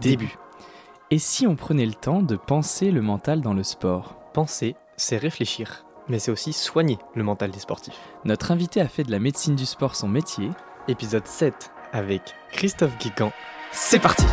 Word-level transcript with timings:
début. 0.00 0.36
Et 1.10 1.18
si 1.18 1.46
on 1.46 1.54
prenait 1.54 1.86
le 1.86 1.94
temps 1.94 2.22
de 2.22 2.36
penser 2.36 2.90
le 2.90 3.00
mental 3.00 3.40
dans 3.40 3.54
le 3.54 3.62
sport? 3.62 4.16
Penser, 4.32 4.74
c'est 4.96 5.16
réfléchir, 5.16 5.86
mais 6.08 6.18
c'est 6.18 6.30
aussi 6.30 6.52
soigner 6.52 6.98
le 7.14 7.22
mental 7.22 7.50
des 7.50 7.60
sportifs. 7.60 7.98
Notre 8.24 8.50
invité 8.50 8.80
a 8.80 8.88
fait 8.88 9.04
de 9.04 9.12
la 9.12 9.20
médecine 9.20 9.54
du 9.54 9.66
sport 9.66 9.94
son 9.94 10.08
métier. 10.08 10.50
Épisode 10.88 11.26
7 11.26 11.70
avec 11.92 12.34
Christophe 12.52 12.98
Guican. 12.98 13.32
C'est 13.72 14.00
parti 14.00 14.24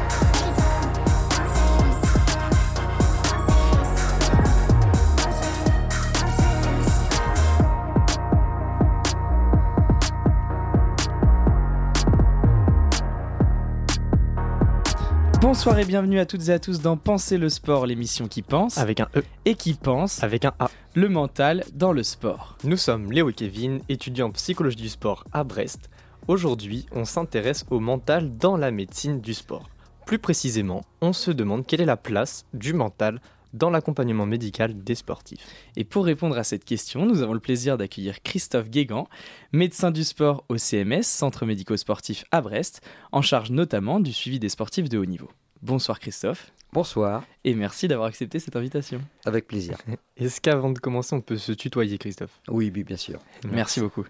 Bonsoir 15.53 15.77
et 15.77 15.85
bienvenue 15.85 16.17
à 16.17 16.25
toutes 16.25 16.49
et 16.49 16.51
à 16.51 16.57
tous 16.57 16.81
dans 16.81 16.97
Penser 16.97 17.37
le 17.37 17.47
sport, 17.47 17.85
l'émission 17.85 18.27
qui 18.27 18.41
pense 18.41 18.79
Avec 18.79 18.99
un 18.99 19.07
E, 19.15 19.23
et 19.45 19.53
qui 19.53 19.75
pense 19.75 20.23
avec 20.23 20.45
un 20.45 20.53
A. 20.57 20.67
le 20.95 21.09
mental 21.09 21.63
dans 21.75 21.91
le 21.91 22.01
sport. 22.01 22.57
Nous 22.63 22.75
sommes 22.75 23.11
Léo 23.11 23.29
et 23.29 23.33
Kevin, 23.33 23.79
étudiants 23.87 24.29
en 24.29 24.31
psychologie 24.31 24.77
du 24.77 24.89
sport 24.89 25.25
à 25.31 25.43
Brest. 25.43 25.91
Aujourd'hui, 26.27 26.87
on 26.91 27.05
s'intéresse 27.05 27.65
au 27.69 27.79
mental 27.79 28.35
dans 28.35 28.57
la 28.57 28.71
médecine 28.71 29.21
du 29.21 29.35
sport. 29.35 29.69
Plus 30.07 30.17
précisément, 30.17 30.81
on 31.01 31.13
se 31.13 31.29
demande 31.29 31.67
quelle 31.67 31.81
est 31.81 31.85
la 31.85 31.97
place 31.97 32.45
du 32.55 32.73
mental 32.73 33.21
dans 33.53 33.69
l'accompagnement 33.69 34.25
médical 34.25 34.83
des 34.83 34.95
sportifs. 34.95 35.45
Et 35.75 35.83
pour 35.83 36.05
répondre 36.05 36.35
à 36.35 36.43
cette 36.43 36.65
question, 36.65 37.05
nous 37.05 37.21
avons 37.21 37.33
le 37.33 37.39
plaisir 37.39 37.77
d'accueillir 37.77 38.23
Christophe 38.23 38.71
Guégan, 38.71 39.07
médecin 39.51 39.91
du 39.91 40.03
sport 40.03 40.45
au 40.49 40.57
CMS, 40.57 41.03
Centre 41.03 41.45
médico-sportif 41.45 42.25
à 42.31 42.41
Brest, 42.41 42.81
en 43.11 43.21
charge 43.21 43.51
notamment 43.51 43.99
du 43.99 44.11
suivi 44.11 44.39
des 44.39 44.49
sportifs 44.49 44.89
de 44.89 44.97
haut 44.97 45.05
niveau. 45.05 45.29
Bonsoir 45.63 46.01
Christophe, 46.01 46.51
Bonsoir, 46.73 47.23
et 47.45 47.55
merci 47.55 47.87
d'avoir 47.87 48.09
accepté 48.09 48.37
cette 48.39 48.57
invitation. 48.57 48.99
avec 49.25 49.47
plaisir. 49.47 49.77
Est-ce 50.17 50.41
qu'avant 50.41 50.71
de 50.71 50.79
commencer, 50.79 51.15
on 51.15 51.21
peut 51.21 51.37
se 51.37 51.53
tutoyer, 51.53 51.97
Christophe? 51.97 52.41
Oui, 52.49 52.69
oui, 52.75 52.83
bien 52.83 52.97
sûr. 52.97 53.19
Merci 53.49 53.79
beaucoup. 53.79 54.03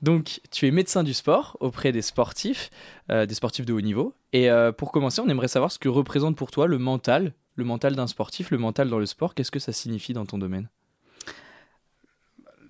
Donc, 0.00 0.40
tu 0.50 0.66
es 0.66 0.70
médecin 0.70 1.02
du 1.02 1.12
sport 1.12 1.58
auprès 1.60 1.92
des 1.92 2.00
sportifs, 2.00 2.70
euh, 3.10 3.26
des 3.26 3.34
sportifs 3.34 3.66
de 3.66 3.74
haut 3.74 3.82
niveau. 3.82 4.14
Et 4.32 4.48
euh, 4.50 4.72
pour 4.72 4.92
commencer, 4.92 5.20
on 5.20 5.28
aimerait 5.28 5.48
savoir 5.48 5.70
ce 5.72 5.78
que 5.78 5.90
représente 5.90 6.36
pour 6.36 6.50
toi 6.50 6.66
le 6.66 6.78
mental, 6.78 7.34
le 7.56 7.64
mental 7.64 7.96
d'un 7.96 8.06
sportif, 8.06 8.50
le 8.50 8.56
mental 8.56 8.88
dans 8.88 8.98
le 8.98 9.06
sport. 9.06 9.34
Qu'est-ce 9.34 9.50
que 9.50 9.58
ça 9.60 9.72
signifie 9.72 10.14
dans 10.14 10.24
ton 10.24 10.38
domaine? 10.38 10.70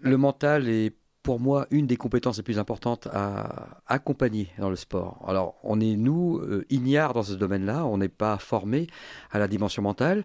Le 0.01 0.17
mental 0.17 0.69
est 0.69 0.93
pour 1.25 1.41
moi 1.41 1.67
une 1.71 1.87
des 1.87 1.97
compétences 1.97 2.37
les 2.37 2.43
plus 2.43 2.59
importantes 2.59 3.09
à 3.11 3.81
accompagner 3.87 4.51
dans 4.59 4.69
le 4.69 4.77
sport. 4.77 5.25
Alors, 5.27 5.57
on 5.65 5.81
est, 5.81 5.97
nous, 5.97 6.37
euh, 6.39 6.67
ignares 6.69 7.15
dans 7.15 7.23
ce 7.23 7.33
domaine-là, 7.33 7.87
on 7.87 7.97
n'est 7.97 8.11
pas 8.11 8.37
formé 8.37 8.87
à 9.33 9.39
la 9.39 9.49
dimension 9.49 9.83
mentale. 9.83 10.25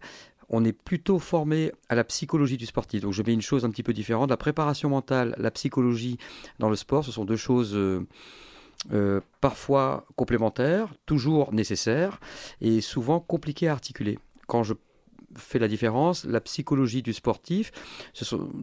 On 0.50 0.66
est 0.66 0.74
plutôt 0.74 1.18
formé 1.18 1.72
à 1.88 1.96
la 1.96 2.04
psychologie 2.04 2.58
du 2.58 2.66
sportif. 2.66 3.02
Donc, 3.02 3.14
je 3.14 3.24
mets 3.24 3.34
une 3.34 3.42
chose 3.42 3.64
un 3.64 3.70
petit 3.70 3.82
peu 3.82 3.94
différente. 3.94 4.30
La 4.30 4.38
préparation 4.38 4.90
mentale, 4.90 5.36
la 5.38 5.52
psychologie 5.52 6.18
dans 6.60 6.70
le 6.70 6.76
sport, 6.76 7.06
ce 7.06 7.14
sont 7.14 7.24
deux 7.24 7.38
choses 7.38 7.74
euh, 7.76 8.06
euh, 8.92 9.22
parfois 9.40 10.06
complémentaires, 10.18 10.94
toujours 11.06 11.54
nécessaires 11.54 12.20
et 12.60 12.82
souvent 12.82 13.22
compliquées 13.22 13.70
à 13.70 13.72
articuler. 13.72 14.20
Quand 14.48 14.64
je 14.64 14.74
fais 15.36 15.60
la 15.60 15.68
différence, 15.68 16.26
la 16.26 16.42
psychologie 16.42 17.02
du 17.02 17.14
sportif 17.14 17.72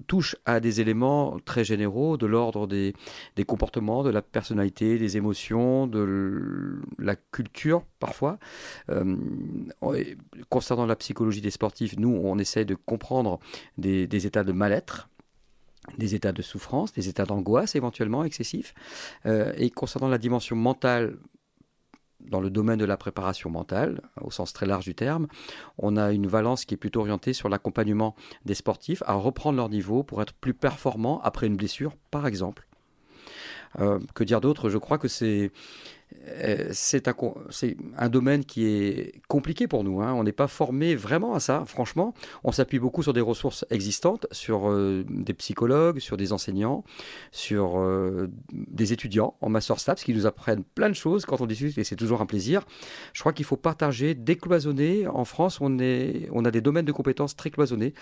touche 0.07 0.37
à 0.45 0.61
des 0.61 0.81
éléments 0.81 1.39
très 1.45 1.65
généraux 1.65 2.17
de 2.17 2.27
l'ordre 2.27 2.67
des, 2.67 2.95
des 3.37 3.45
comportements, 3.45 4.03
de 4.03 4.11
la 4.11 4.23
personnalité, 4.23 4.99
des 4.99 5.17
émotions, 5.17 5.87
de 5.87 6.81
la 6.99 7.17
culture 7.17 7.85
parfois. 7.99 8.39
Euh, 8.91 9.17
concernant 10.49 10.87
la 10.87 10.97
psychologie 10.97 11.41
des 11.41 11.51
sportifs, 11.51 11.97
nous, 11.99 12.21
on 12.23 12.39
essaie 12.39 12.65
de 12.65 12.75
comprendre 12.75 13.39
des, 13.79 14.07
des 14.07 14.27
états 14.27 14.45
de 14.45 14.53
mal-être 14.53 15.09
des 15.99 16.17
états 16.17 16.33
de 16.33 16.43
souffrance, 16.43 16.93
des 16.93 17.09
états 17.09 17.25
d'angoisse 17.25 17.77
éventuellement 17.77 18.25
excessifs. 18.25 18.75
Euh, 19.25 19.53
et 19.57 19.71
concernant 19.71 20.09
la 20.09 20.19
dimension 20.19 20.57
mentale, 20.57 21.17
dans 22.21 22.41
le 22.41 22.51
domaine 22.51 22.79
de 22.79 22.85
la 22.85 22.97
préparation 22.97 23.51
mentale, 23.51 24.01
au 24.21 24.31
sens 24.31 24.53
très 24.53 24.67
large 24.67 24.85
du 24.85 24.95
terme, 24.95 25.27
on 25.79 25.97
a 25.97 26.13
une 26.13 26.27
valence 26.27 26.65
qui 26.65 26.75
est 26.75 26.79
plutôt 26.79 27.01
orientée 27.01 27.33
sur 27.33 27.49
l'accompagnement 27.49 28.15
des 28.45 28.55
sportifs 28.55 29.03
à 29.07 29.15
reprendre 29.15 29.57
leur 29.57 29.69
niveau 29.69 30.03
pour 30.03 30.23
être 30.23 30.33
plus 30.33 30.55
performants 30.55 31.21
après 31.23 31.47
une 31.47 31.57
blessure, 31.57 31.95
par 32.11 32.27
exemple. 32.27 32.67
Euh, 33.79 33.99
que 34.15 34.25
dire 34.25 34.41
d'autre? 34.41 34.71
Je 34.71 34.79
crois 34.79 34.99
que 34.99 35.09
c'est 35.09 35.51
c'est 36.73 37.09
un, 37.09 37.13
co- 37.13 37.37
c'est 37.51 37.77
un 37.97 38.09
domaine 38.09 38.45
qui 38.45 38.67
est 38.67 39.21
compliqué 39.29 39.69
pour 39.69 39.85
nous. 39.85 40.01
hein. 40.01 40.13
On 40.15 40.25
n'est 40.25 40.33
pas 40.33 40.49
formé 40.49 40.95
vraiment 40.95 41.35
à 41.35 41.41
ça, 41.41 41.65
franchement. 41.67 42.15
On 42.45 42.53
s'appuie 42.53 42.79
beaucoup 42.79 43.03
sur 43.03 43.13
des 43.13 43.21
ressources 43.21 43.65
existantes, 43.71 44.27
sur 44.33 44.69
euh, 44.69 45.05
des 45.09 45.35
psychologues, 45.35 45.99
sur 45.99 46.17
des 46.17 46.33
enseignants, 46.33 46.85
sur 47.33 47.79
euh, 47.79 48.29
des 48.53 48.93
étudiants 48.93 49.35
en 49.41 49.49
master 49.49 49.79
STAPS 49.79 50.05
qui 50.05 50.15
nous 50.15 50.27
apprennent 50.27 50.65
plein 50.65 50.89
de 50.89 50.95
choses 50.95 51.27
quand 51.27 51.41
on 51.41 51.47
discute 51.47 51.79
et 51.79 51.85
c'est 51.85 51.97
toujours 51.97 52.21
un 52.21 52.27
plaisir. 52.27 52.65
Je 53.13 53.21
crois 53.21 53.33
qu'il 53.33 53.45
faut 53.45 53.57
partager, 53.57 54.15
décloisonner. 54.15 55.07
En 55.07 55.25
France, 55.25 55.61
on, 55.61 55.79
a 55.79 56.51
des 56.51 56.61
domaines 56.61 56.85
de 56.85 56.93
compétences 56.93 57.37
très 57.37 57.51
cloisonnés. 57.51 57.95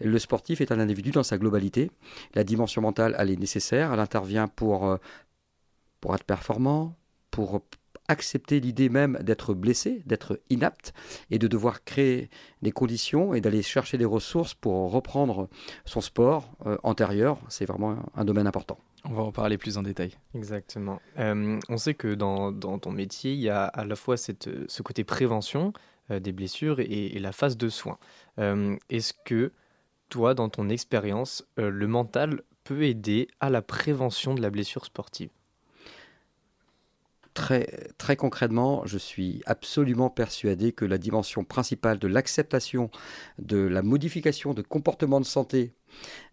Le 0.00 0.18
sportif 0.18 0.60
est 0.60 0.72
un 0.72 0.80
individu 0.80 1.10
dans 1.10 1.22
sa 1.22 1.38
globalité. 1.38 1.90
La 2.34 2.44
dimension 2.44 2.82
mentale, 2.82 3.14
elle 3.18 3.30
est 3.30 3.36
nécessaire. 3.36 3.92
Elle 3.92 4.00
intervient 4.00 4.48
euh, 4.62 4.98
pour 6.00 6.14
être 6.14 6.24
performant, 6.24 6.94
pour 7.38 7.62
accepter 8.08 8.58
l'idée 8.58 8.88
même 8.88 9.16
d'être 9.22 9.54
blessé, 9.54 10.02
d'être 10.06 10.40
inapte 10.50 10.92
et 11.30 11.38
de 11.38 11.46
devoir 11.46 11.84
créer 11.84 12.30
des 12.62 12.72
conditions 12.72 13.32
et 13.32 13.40
d'aller 13.40 13.62
chercher 13.62 13.96
des 13.96 14.04
ressources 14.04 14.54
pour 14.54 14.90
reprendre 14.90 15.48
son 15.84 16.00
sport 16.00 16.50
euh, 16.66 16.76
antérieur. 16.82 17.38
C'est 17.48 17.64
vraiment 17.64 17.96
un 18.16 18.24
domaine 18.24 18.48
important. 18.48 18.76
On 19.04 19.12
va 19.12 19.22
en 19.22 19.30
parler 19.30 19.56
plus 19.56 19.78
en 19.78 19.84
détail. 19.84 20.18
Exactement. 20.34 21.00
Euh, 21.20 21.60
on 21.68 21.76
sait 21.76 21.94
que 21.94 22.12
dans, 22.12 22.50
dans 22.50 22.80
ton 22.80 22.90
métier, 22.90 23.34
il 23.34 23.40
y 23.40 23.50
a 23.50 23.66
à 23.66 23.84
la 23.84 23.94
fois 23.94 24.16
cette, 24.16 24.50
ce 24.68 24.82
côté 24.82 25.04
prévention 25.04 25.72
euh, 26.10 26.18
des 26.18 26.32
blessures 26.32 26.80
et, 26.80 27.06
et 27.14 27.20
la 27.20 27.30
phase 27.30 27.56
de 27.56 27.68
soins. 27.68 27.98
Euh, 28.40 28.76
Est-ce 28.90 29.12
que 29.24 29.52
toi, 30.08 30.34
dans 30.34 30.48
ton 30.48 30.70
expérience, 30.70 31.46
euh, 31.60 31.70
le 31.70 31.86
mental 31.86 32.42
peut 32.64 32.82
aider 32.82 33.28
à 33.38 33.48
la 33.48 33.62
prévention 33.62 34.34
de 34.34 34.42
la 34.42 34.50
blessure 34.50 34.84
sportive? 34.84 35.30
Très, 37.38 38.16
concrètement, 38.16 38.82
je 38.84 38.98
suis 38.98 39.42
absolument 39.46 40.10
persuadé 40.10 40.72
que 40.72 40.84
la 40.84 40.98
dimension 40.98 41.44
principale 41.44 42.00
de 42.00 42.08
l'acceptation 42.08 42.90
de 43.38 43.58
la 43.58 43.82
modification 43.82 44.54
de 44.54 44.62
comportement 44.62 45.20
de 45.20 45.24
santé 45.24 45.72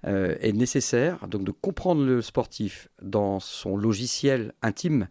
euh, 0.08 0.36
est 0.42 0.52
nécessaire. 0.52 1.28
Donc 1.28 1.44
de 1.44 1.52
comprendre 1.52 2.04
le 2.04 2.24
sportif 2.24 2.90
dans 3.04 3.40
son 3.40 3.78
logiciel 3.78 4.54
intime 4.64 5.08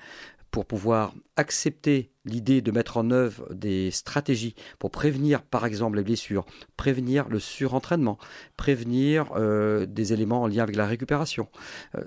pour 0.51 0.67
pouvoir 0.67 1.15
accepter 1.37 2.11
l'idée 2.25 2.61
de 2.61 2.73
mettre 2.73 2.97
en 2.97 3.13
œuvre 3.13 3.47
des 3.55 3.93
stratégies 3.93 4.57
pour 4.81 4.91
prévenir 4.91 5.43
par 5.43 5.65
exemple 5.65 5.99
les 5.99 6.03
blessures, 6.03 6.45
prévenir 6.77 7.29
le 7.29 7.39
surentraînement, 7.39 8.19
prévenir 8.57 9.31
euh, 9.37 9.87
des 9.87 10.13
éléments 10.13 10.43
en 10.43 10.49
lien 10.49 10.65
avec 10.65 10.75
la 10.75 10.87
récupération. 10.87 11.49
Euh, 11.95 12.03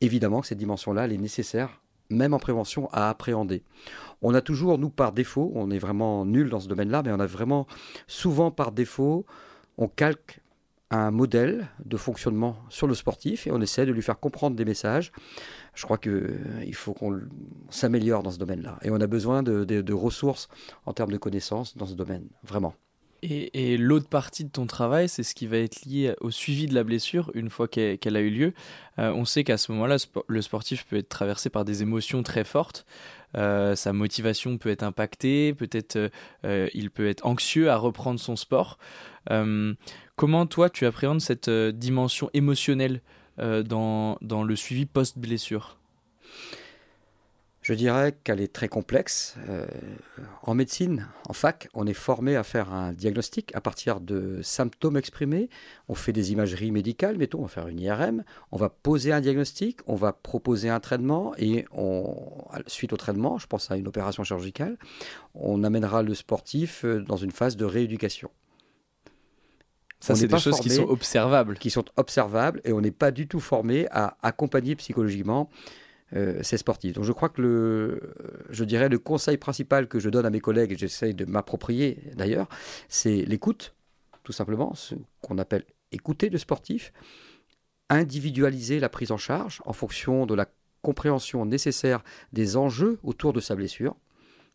évidemment 0.00 0.42
que 0.42 0.46
cette 0.46 0.58
dimension-là, 0.58 1.08
est 1.08 1.18
nécessaire 1.18 1.81
même 2.12 2.34
en 2.34 2.38
prévention, 2.38 2.88
à 2.92 3.08
appréhender. 3.08 3.62
On 4.22 4.34
a 4.34 4.40
toujours, 4.40 4.78
nous, 4.78 4.90
par 4.90 5.12
défaut, 5.12 5.50
on 5.54 5.70
est 5.70 5.78
vraiment 5.78 6.24
nul 6.24 6.48
dans 6.48 6.60
ce 6.60 6.68
domaine-là, 6.68 7.02
mais 7.04 7.12
on 7.12 7.20
a 7.20 7.26
vraiment 7.26 7.66
souvent 8.06 8.50
par 8.50 8.72
défaut, 8.72 9.26
on 9.78 9.88
calque 9.88 10.40
un 10.90 11.10
modèle 11.10 11.68
de 11.86 11.96
fonctionnement 11.96 12.56
sur 12.68 12.86
le 12.86 12.94
sportif 12.94 13.46
et 13.46 13.50
on 13.50 13.60
essaie 13.62 13.86
de 13.86 13.92
lui 13.92 14.02
faire 14.02 14.20
comprendre 14.20 14.54
des 14.56 14.66
messages. 14.66 15.10
Je 15.74 15.84
crois 15.84 15.96
qu'il 15.96 16.74
faut 16.74 16.92
qu'on 16.92 17.18
s'améliore 17.70 18.22
dans 18.22 18.30
ce 18.30 18.38
domaine-là. 18.38 18.78
Et 18.82 18.90
on 18.90 19.00
a 19.00 19.06
besoin 19.06 19.42
de 19.42 19.92
ressources 19.92 20.48
en 20.84 20.92
termes 20.92 21.12
de 21.12 21.16
connaissances 21.16 21.76
dans 21.76 21.86
ce 21.86 21.94
domaine, 21.94 22.28
vraiment. 22.44 22.74
Et, 23.24 23.76
l'autre 23.76 24.08
partie 24.08 24.44
de 24.44 24.50
ton 24.50 24.66
travail, 24.66 25.08
c'est 25.08 25.22
ce 25.22 25.34
qui 25.36 25.46
va 25.46 25.58
être 25.58 25.84
lié 25.84 26.14
au 26.20 26.32
suivi 26.32 26.66
de 26.66 26.74
la 26.74 26.82
blessure 26.82 27.30
une 27.34 27.50
fois 27.50 27.68
qu'elle 27.68 28.16
a 28.16 28.20
eu 28.20 28.30
lieu. 28.30 28.52
Euh, 28.98 29.12
on 29.12 29.24
sait 29.24 29.44
qu'à 29.44 29.58
ce 29.58 29.70
moment-là, 29.72 29.96
le 30.26 30.42
sportif 30.42 30.84
peut 30.86 30.96
être 30.96 31.08
traversé 31.08 31.48
par 31.48 31.64
des 31.64 31.82
émotions 31.82 32.24
très 32.24 32.42
fortes. 32.42 32.84
Euh, 33.36 33.74
sa 33.76 33.92
motivation 33.92 34.58
peut 34.58 34.70
être 34.70 34.82
impactée, 34.82 35.54
peut-être 35.54 36.10
euh, 36.44 36.68
il 36.74 36.90
peut 36.90 37.08
être 37.08 37.24
anxieux 37.24 37.70
à 37.70 37.76
reprendre 37.76 38.20
son 38.20 38.36
sport. 38.36 38.78
Euh, 39.30 39.74
comment 40.16 40.46
toi, 40.46 40.68
tu 40.68 40.86
appréhendes 40.86 41.20
cette 41.20 41.50
dimension 41.50 42.30
émotionnelle 42.34 43.00
dans 43.38 44.18
le 44.20 44.56
suivi 44.56 44.86
post-blessure? 44.86 45.78
Je 47.62 47.74
dirais 47.74 48.12
qu'elle 48.24 48.40
est 48.40 48.52
très 48.52 48.68
complexe. 48.68 49.36
Euh, 49.48 49.66
en 50.42 50.54
médecine, 50.54 51.08
en 51.28 51.32
fac, 51.32 51.68
on 51.74 51.86
est 51.86 51.94
formé 51.94 52.34
à 52.34 52.42
faire 52.42 52.72
un 52.72 52.92
diagnostic 52.92 53.54
à 53.54 53.60
partir 53.60 54.00
de 54.00 54.40
symptômes 54.42 54.96
exprimés. 54.96 55.48
On 55.88 55.94
fait 55.94 56.12
des 56.12 56.32
imageries 56.32 56.72
médicales, 56.72 57.16
mettons, 57.16 57.38
on 57.38 57.42
va 57.42 57.48
faire 57.48 57.68
une 57.68 57.78
IRM. 57.78 58.24
On 58.50 58.56
va 58.56 58.68
poser 58.68 59.12
un 59.12 59.20
diagnostic, 59.20 59.78
on 59.86 59.94
va 59.94 60.12
proposer 60.12 60.70
un 60.70 60.80
traitement 60.80 61.34
et 61.38 61.64
on, 61.72 62.16
suite 62.66 62.92
au 62.92 62.96
traitement, 62.96 63.38
je 63.38 63.46
pense 63.46 63.70
à 63.70 63.76
une 63.76 63.86
opération 63.86 64.24
chirurgicale, 64.24 64.76
on 65.34 65.62
amènera 65.62 66.02
le 66.02 66.14
sportif 66.14 66.84
euh, 66.84 67.00
dans 67.00 67.16
une 67.16 67.30
phase 67.30 67.56
de 67.56 67.64
rééducation. 67.64 68.30
Ça, 70.00 70.16
c'est 70.16 70.26
des 70.26 70.38
choses 70.38 70.58
qui 70.58 70.70
sont 70.70 70.88
observables. 70.88 71.56
Qui 71.58 71.70
sont 71.70 71.84
observables 71.96 72.60
et 72.64 72.72
on 72.72 72.80
n'est 72.80 72.90
pas 72.90 73.12
du 73.12 73.28
tout 73.28 73.38
formé 73.38 73.86
à 73.92 74.16
accompagner 74.20 74.74
psychologiquement 74.74 75.48
ces 76.42 76.58
sportifs. 76.58 76.92
Donc 76.92 77.04
je 77.04 77.12
crois 77.12 77.28
que 77.28 77.40
le, 77.40 78.14
je 78.50 78.64
dirais 78.64 78.88
le 78.88 78.98
conseil 78.98 79.38
principal 79.38 79.88
que 79.88 79.98
je 79.98 80.10
donne 80.10 80.26
à 80.26 80.30
mes 80.30 80.40
collègues, 80.40 80.72
et 80.72 80.76
j'essaye 80.76 81.14
de 81.14 81.24
m'approprier 81.24 81.98
d'ailleurs, 82.14 82.48
c'est 82.88 83.24
l'écoute, 83.24 83.74
tout 84.22 84.32
simplement, 84.32 84.74
ce 84.74 84.94
qu'on 85.20 85.38
appelle 85.38 85.64
écouter 85.90 86.30
le 86.30 86.38
sportif, 86.38 86.92
individualiser 87.88 88.80
la 88.80 88.88
prise 88.88 89.12
en 89.12 89.16
charge 89.18 89.62
en 89.66 89.72
fonction 89.72 90.26
de 90.26 90.34
la 90.34 90.46
compréhension 90.80 91.44
nécessaire 91.44 92.02
des 92.32 92.56
enjeux 92.56 92.98
autour 93.02 93.32
de 93.32 93.40
sa 93.40 93.54
blessure, 93.54 93.96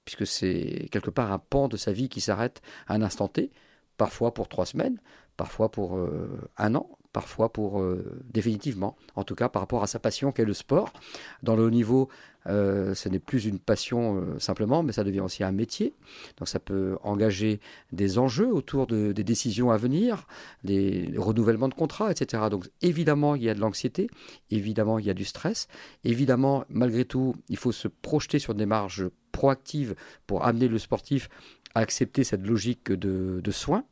puisque 0.05 0.27
c'est 0.27 0.87
quelque 0.91 1.09
part 1.09 1.31
un 1.31 1.39
pan 1.39 1.67
de 1.67 1.77
sa 1.77 1.91
vie 1.91 2.09
qui 2.09 2.21
s'arrête 2.21 2.61
à 2.87 2.95
un 2.95 3.01
instant 3.01 3.27
T, 3.27 3.51
parfois 3.97 4.33
pour 4.33 4.47
trois 4.47 4.65
semaines, 4.65 4.99
parfois 5.37 5.69
pour 5.71 5.97
euh, 5.97 6.49
un 6.57 6.75
an, 6.75 6.89
parfois 7.17 7.51
pour 7.51 7.81
euh, 7.81 8.21
définitivement, 8.31 8.95
en 9.15 9.23
tout 9.23 9.33
cas 9.33 9.49
par 9.49 9.63
rapport 9.63 9.81
à 9.81 9.87
sa 9.87 9.97
passion 9.97 10.31
qu'est 10.31 10.45
le 10.45 10.53
sport. 10.53 10.93
Dans 11.41 11.55
le 11.55 11.63
haut 11.63 11.71
niveau, 11.71 12.09
euh, 12.45 12.93
ce 12.93 13.09
n'est 13.09 13.17
plus 13.17 13.45
une 13.45 13.57
passion 13.57 14.17
euh, 14.17 14.37
simplement, 14.37 14.83
mais 14.83 14.91
ça 14.91 15.03
devient 15.03 15.21
aussi 15.21 15.43
un 15.43 15.51
métier. 15.51 15.95
Donc 16.37 16.47
ça 16.47 16.59
peut 16.59 16.95
engager 17.01 17.59
des 17.91 18.19
enjeux 18.19 18.53
autour 18.53 18.85
de, 18.85 19.13
des 19.13 19.23
décisions 19.23 19.71
à 19.71 19.77
venir, 19.77 20.27
des 20.63 21.11
renouvellements 21.17 21.69
de 21.69 21.73
contrats, 21.73 22.11
etc. 22.11 22.43
Donc 22.51 22.69
évidemment, 22.83 23.33
il 23.33 23.41
y 23.41 23.49
a 23.49 23.55
de 23.55 23.61
l'anxiété, 23.61 24.11
évidemment, 24.51 24.99
il 24.99 25.07
y 25.07 25.09
a 25.09 25.15
du 25.15 25.25
stress, 25.25 25.67
évidemment, 26.03 26.65
malgré 26.69 27.03
tout, 27.03 27.33
il 27.49 27.57
faut 27.57 27.71
se 27.71 27.87
projeter 27.87 28.37
sur 28.37 28.53
des 28.53 28.67
marges 28.67 29.09
proactives 29.31 29.95
pour 30.27 30.45
amener 30.45 30.67
le 30.67 30.77
sportif 30.77 31.29
à 31.73 31.79
accepter 31.79 32.23
cette 32.23 32.45
logique 32.45 32.91
de, 32.91 33.51
soins 33.51 33.85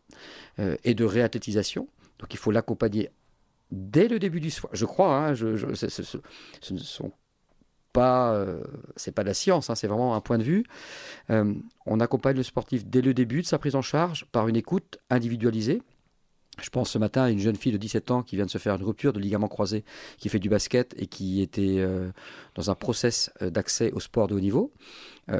et 0.83 0.93
de 0.93 1.05
réathlétisation. 1.05 1.87
Donc 2.25 2.33
il 2.33 2.37
faut 2.37 2.49
l'accompagner 2.49 3.11
dès 3.69 4.07
le 4.07 4.17
début 4.17 4.39
du 4.39 4.49
soin. 4.49 4.67
Je 4.73 4.85
crois, 4.85 5.15
hein, 5.15 5.35
ce, 5.35 6.73
ne 6.73 6.79
sont 6.79 7.11
pas, 7.93 8.33
euh, 8.33 8.63
c'est 8.95 9.11
pas 9.11 9.21
de 9.21 9.27
la 9.27 9.35
science, 9.35 9.69
hein, 9.69 9.75
c'est 9.75 9.85
vraiment 9.85 10.15
un 10.15 10.21
point 10.21 10.39
de 10.39 10.43
vue. 10.43 10.63
Euh, 11.29 11.53
on 11.85 11.99
accompagne 11.99 12.35
le 12.35 12.41
sportif 12.41 12.83
dès 12.83 13.03
le 13.03 13.13
début 13.13 13.43
de 13.43 13.45
sa 13.45 13.59
prise 13.59 13.75
en 13.75 13.83
charge 13.83 14.25
par 14.31 14.47
une 14.47 14.55
écoute 14.55 14.97
individualisée. 15.11 15.83
Je 16.59 16.71
pense 16.71 16.89
ce 16.89 16.97
matin 16.97 17.21
à 17.21 17.29
une 17.29 17.37
jeune 17.37 17.57
fille 17.57 17.71
de 17.71 17.77
17 17.77 18.09
ans 18.09 18.23
qui 18.23 18.37
vient 18.37 18.45
de 18.45 18.49
se 18.49 18.57
faire 18.57 18.73
une 18.73 18.83
rupture 18.83 19.13
de 19.13 19.19
ligament 19.19 19.47
croisé, 19.47 19.85
qui 20.17 20.27
fait 20.29 20.39
du 20.39 20.49
basket 20.49 20.95
et 20.97 21.05
qui 21.05 21.43
était 21.43 21.75
euh, 21.77 22.09
dans 22.55 22.71
un 22.71 22.75
process 22.75 23.29
d'accès 23.39 23.91
au 23.91 23.99
sport 23.99 24.25
de 24.27 24.33
haut 24.33 24.39
niveau. 24.39 24.73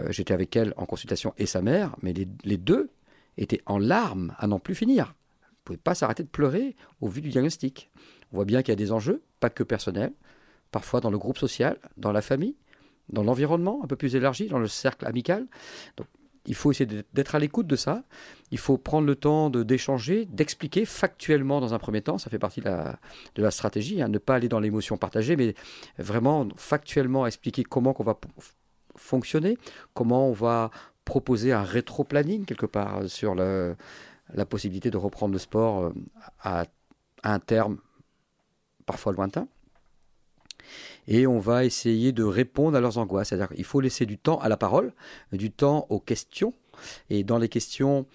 J'étais 0.10 0.36
avec 0.36 0.56
elle 0.56 0.76
en 0.78 0.86
consultation 0.86 1.34
et 1.40 1.48
sa 1.48 1.64
mère, 1.64 1.96
mais 2.04 2.14
les 2.14 2.58
deux 2.58 2.92
étaient 3.38 3.62
en 3.66 3.80
larmes 3.80 4.36
à 4.38 4.46
n'en 4.46 4.60
plus 4.60 4.76
finir 4.76 5.16
pouvez 5.66 5.78
pas 5.78 5.96
s'arrêter 5.96 6.24
de 6.24 6.30
pleurer 6.30 6.76
au 7.02 7.08
vu 7.08 7.22
du 7.22 7.30
diagnostic. 7.30 7.90
On 8.32 8.38
voit 8.38 8.46
bien 8.46 8.62
qu'il 8.62 8.72
y 8.72 8.74
a 8.74 8.78
des 8.78 8.92
enjeux, 8.92 9.22
pas 9.40 9.50
que 9.50 9.64
personnels, 9.64 10.14
parfois 10.72 11.02
dans 11.02 11.12
le 11.12 11.18
groupe 11.18 11.38
social, 11.38 11.78
dans 11.98 12.12
la 12.12 12.22
famille, 12.22 12.56
dans 13.10 13.24
l'environnement 13.24 13.82
un 13.84 13.88
peu 13.88 13.96
plus 13.96 14.16
élargi, 14.16 14.48
dans 14.48 14.60
le 14.60 14.68
cercle 14.68 15.06
amical. 15.06 15.48
Donc, 15.98 16.08
il 16.48 16.56
faut 16.56 16.72
essayer 16.72 17.04
d'être 17.14 17.36
à 17.36 17.40
l'écoute 17.40 17.66
de 17.66 17.76
ça. 17.76 18.04
Il 18.52 18.60
faut 18.60 18.78
prendre 18.78 19.08
le 19.08 19.16
temps 19.16 19.50
d'échanger, 19.50 20.26
d'expliquer 20.26 20.86
factuellement 20.86 21.60
dans 21.60 21.74
un 21.74 21.80
premier 21.80 22.02
temps. 22.02 22.20
Ça 22.20 22.30
fait 22.30 22.40
partie 22.40 22.62
de 22.62 23.42
la, 23.42 23.52
stratégie. 23.52 24.02
Hein, 24.02 24.10
ne 24.10 24.20
pas 24.20 24.36
aller 24.36 24.48
dans 24.48 24.60
l'émotion 24.60 24.98
partagée, 24.98 25.36
mais 25.36 25.56
vraiment 25.98 26.48
factuellement 26.56 27.26
expliquer 27.26 27.64
comment 27.64 27.96
on 27.98 28.04
va 28.04 28.20
fonctionner, 28.96 29.58
comment 29.96 30.30
on 30.30 30.34
va 30.34 30.70
proposer 31.04 31.52
un 31.52 31.64
rétro-planning 31.64 32.46
quelque 32.46 32.66
part 32.66 33.08
sur 33.08 33.34
le, 33.36 33.76
la 34.34 34.46
possibilité 34.46 34.90
de 34.92 34.98
reprendre 34.98 35.34
le 35.34 35.40
sport 35.40 35.84
euh, 35.84 35.94
à, 36.42 36.66
un 37.24 37.40
terme 37.40 37.78
parfois 38.86 39.14
lointain. 39.14 39.48
Et 41.08 41.28
on 41.28 41.40
va 41.40 41.66
essayer 41.66 42.12
de 42.12 42.24
répondre 42.24 42.78
à 42.78 42.82
leurs 42.82 42.98
angoisses. 42.98 43.30
C'est-à-dire 43.30 43.50
qu'il 43.50 43.64
faut 43.64 43.82
laisser 43.82 44.06
du 44.06 44.18
temps 44.18 44.40
à 44.40 44.50
la 44.50 44.58
parole, 44.58 44.94
du 45.32 45.52
temps 45.52 45.86
aux 45.90 46.00
questions. 46.00 46.54
Et 47.10 47.24
dans 47.24 47.38
les 47.38 47.50
questions, 47.50 48.06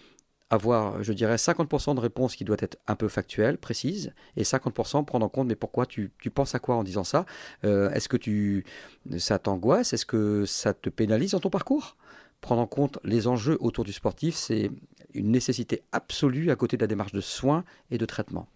avoir, 0.50 1.02
je 1.02 1.12
dirais, 1.12 1.36
50% 1.36 1.94
de 1.94 2.00
réponses 2.00 2.34
qui 2.34 2.44
doivent 2.44 2.58
être 2.62 2.78
un 2.88 2.96
peu 2.96 3.08
factuelles, 3.08 3.56
précises, 3.56 4.12
et 4.36 4.42
50% 4.42 5.04
prendre 5.04 5.24
en 5.24 5.28
compte, 5.28 5.46
mais 5.46 5.54
pourquoi 5.54 5.86
tu, 5.86 6.10
penses 6.34 6.54
à 6.54 6.58
quoi 6.58 6.74
en 6.74 6.82
disant 6.82 7.04
ça? 7.04 7.24
Euh, 7.64 7.90
Est-ce 7.90 8.08
que 8.08 8.16
tu, 8.16 8.64
ça 9.18 9.38
t'angoisse? 9.38 9.92
Est-ce 9.92 10.06
que 10.06 10.44
ça 10.46 10.74
te 10.74 10.90
pénalise 10.90 11.30
dans 11.32 11.40
ton 11.40 11.50
parcours? 11.50 11.96
Prendre 12.40 12.62
en 12.62 12.66
compte 12.66 12.98
les 13.04 13.26
enjeux 13.26 13.58
autour 13.60 13.84
du 13.84 13.92
sportif, 13.92 14.34
c'est 14.34 14.70
une 15.14 15.30
nécessité 15.30 15.82
absolue 15.92 16.50
à 16.50 16.56
côté 16.56 16.76
de 16.76 16.82
la 16.82 16.86
démarche 16.86 17.12
de 17.12 17.20
soins 17.20 17.64
et 17.90 17.98
de 17.98 18.06
traitement. 18.06 18.48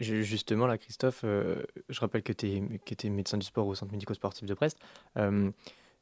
Justement, 0.00 0.66
là, 0.66 0.78
Christophe, 0.78 1.20
euh, 1.24 1.62
je 1.88 2.00
rappelle 2.00 2.22
que 2.22 2.32
tu 2.32 2.48
es, 3.04 3.10
médecin 3.10 3.38
du 3.38 3.46
sport 3.46 3.66
au 3.68 3.74
Centre 3.74 3.92
médico-sportif 3.92 4.44
de 4.44 4.54
Brest. 4.54 4.78
Euh, 5.16 5.50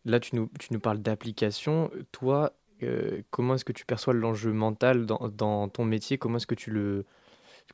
là, 0.06 0.20
tu 0.20 0.36
nous, 0.36 0.50
tu 0.58 0.72
nous 0.72 0.80
parles 0.80 1.00
d'application. 1.00 1.90
Toi, 2.10 2.54
euh, 2.82 3.20
comment 3.30 3.56
est-ce 3.56 3.64
que 3.64 3.72
tu 3.72 3.84
perçois 3.84 4.14
l'enjeu 4.14 4.52
mental 4.52 5.04
dans, 5.04 5.28
dans, 5.28 5.68
ton 5.68 5.84
métier? 5.84 6.16
Comment 6.16 6.38
est-ce 6.38 6.46
que 6.46 6.54
tu 6.54 6.70
le 6.70 7.04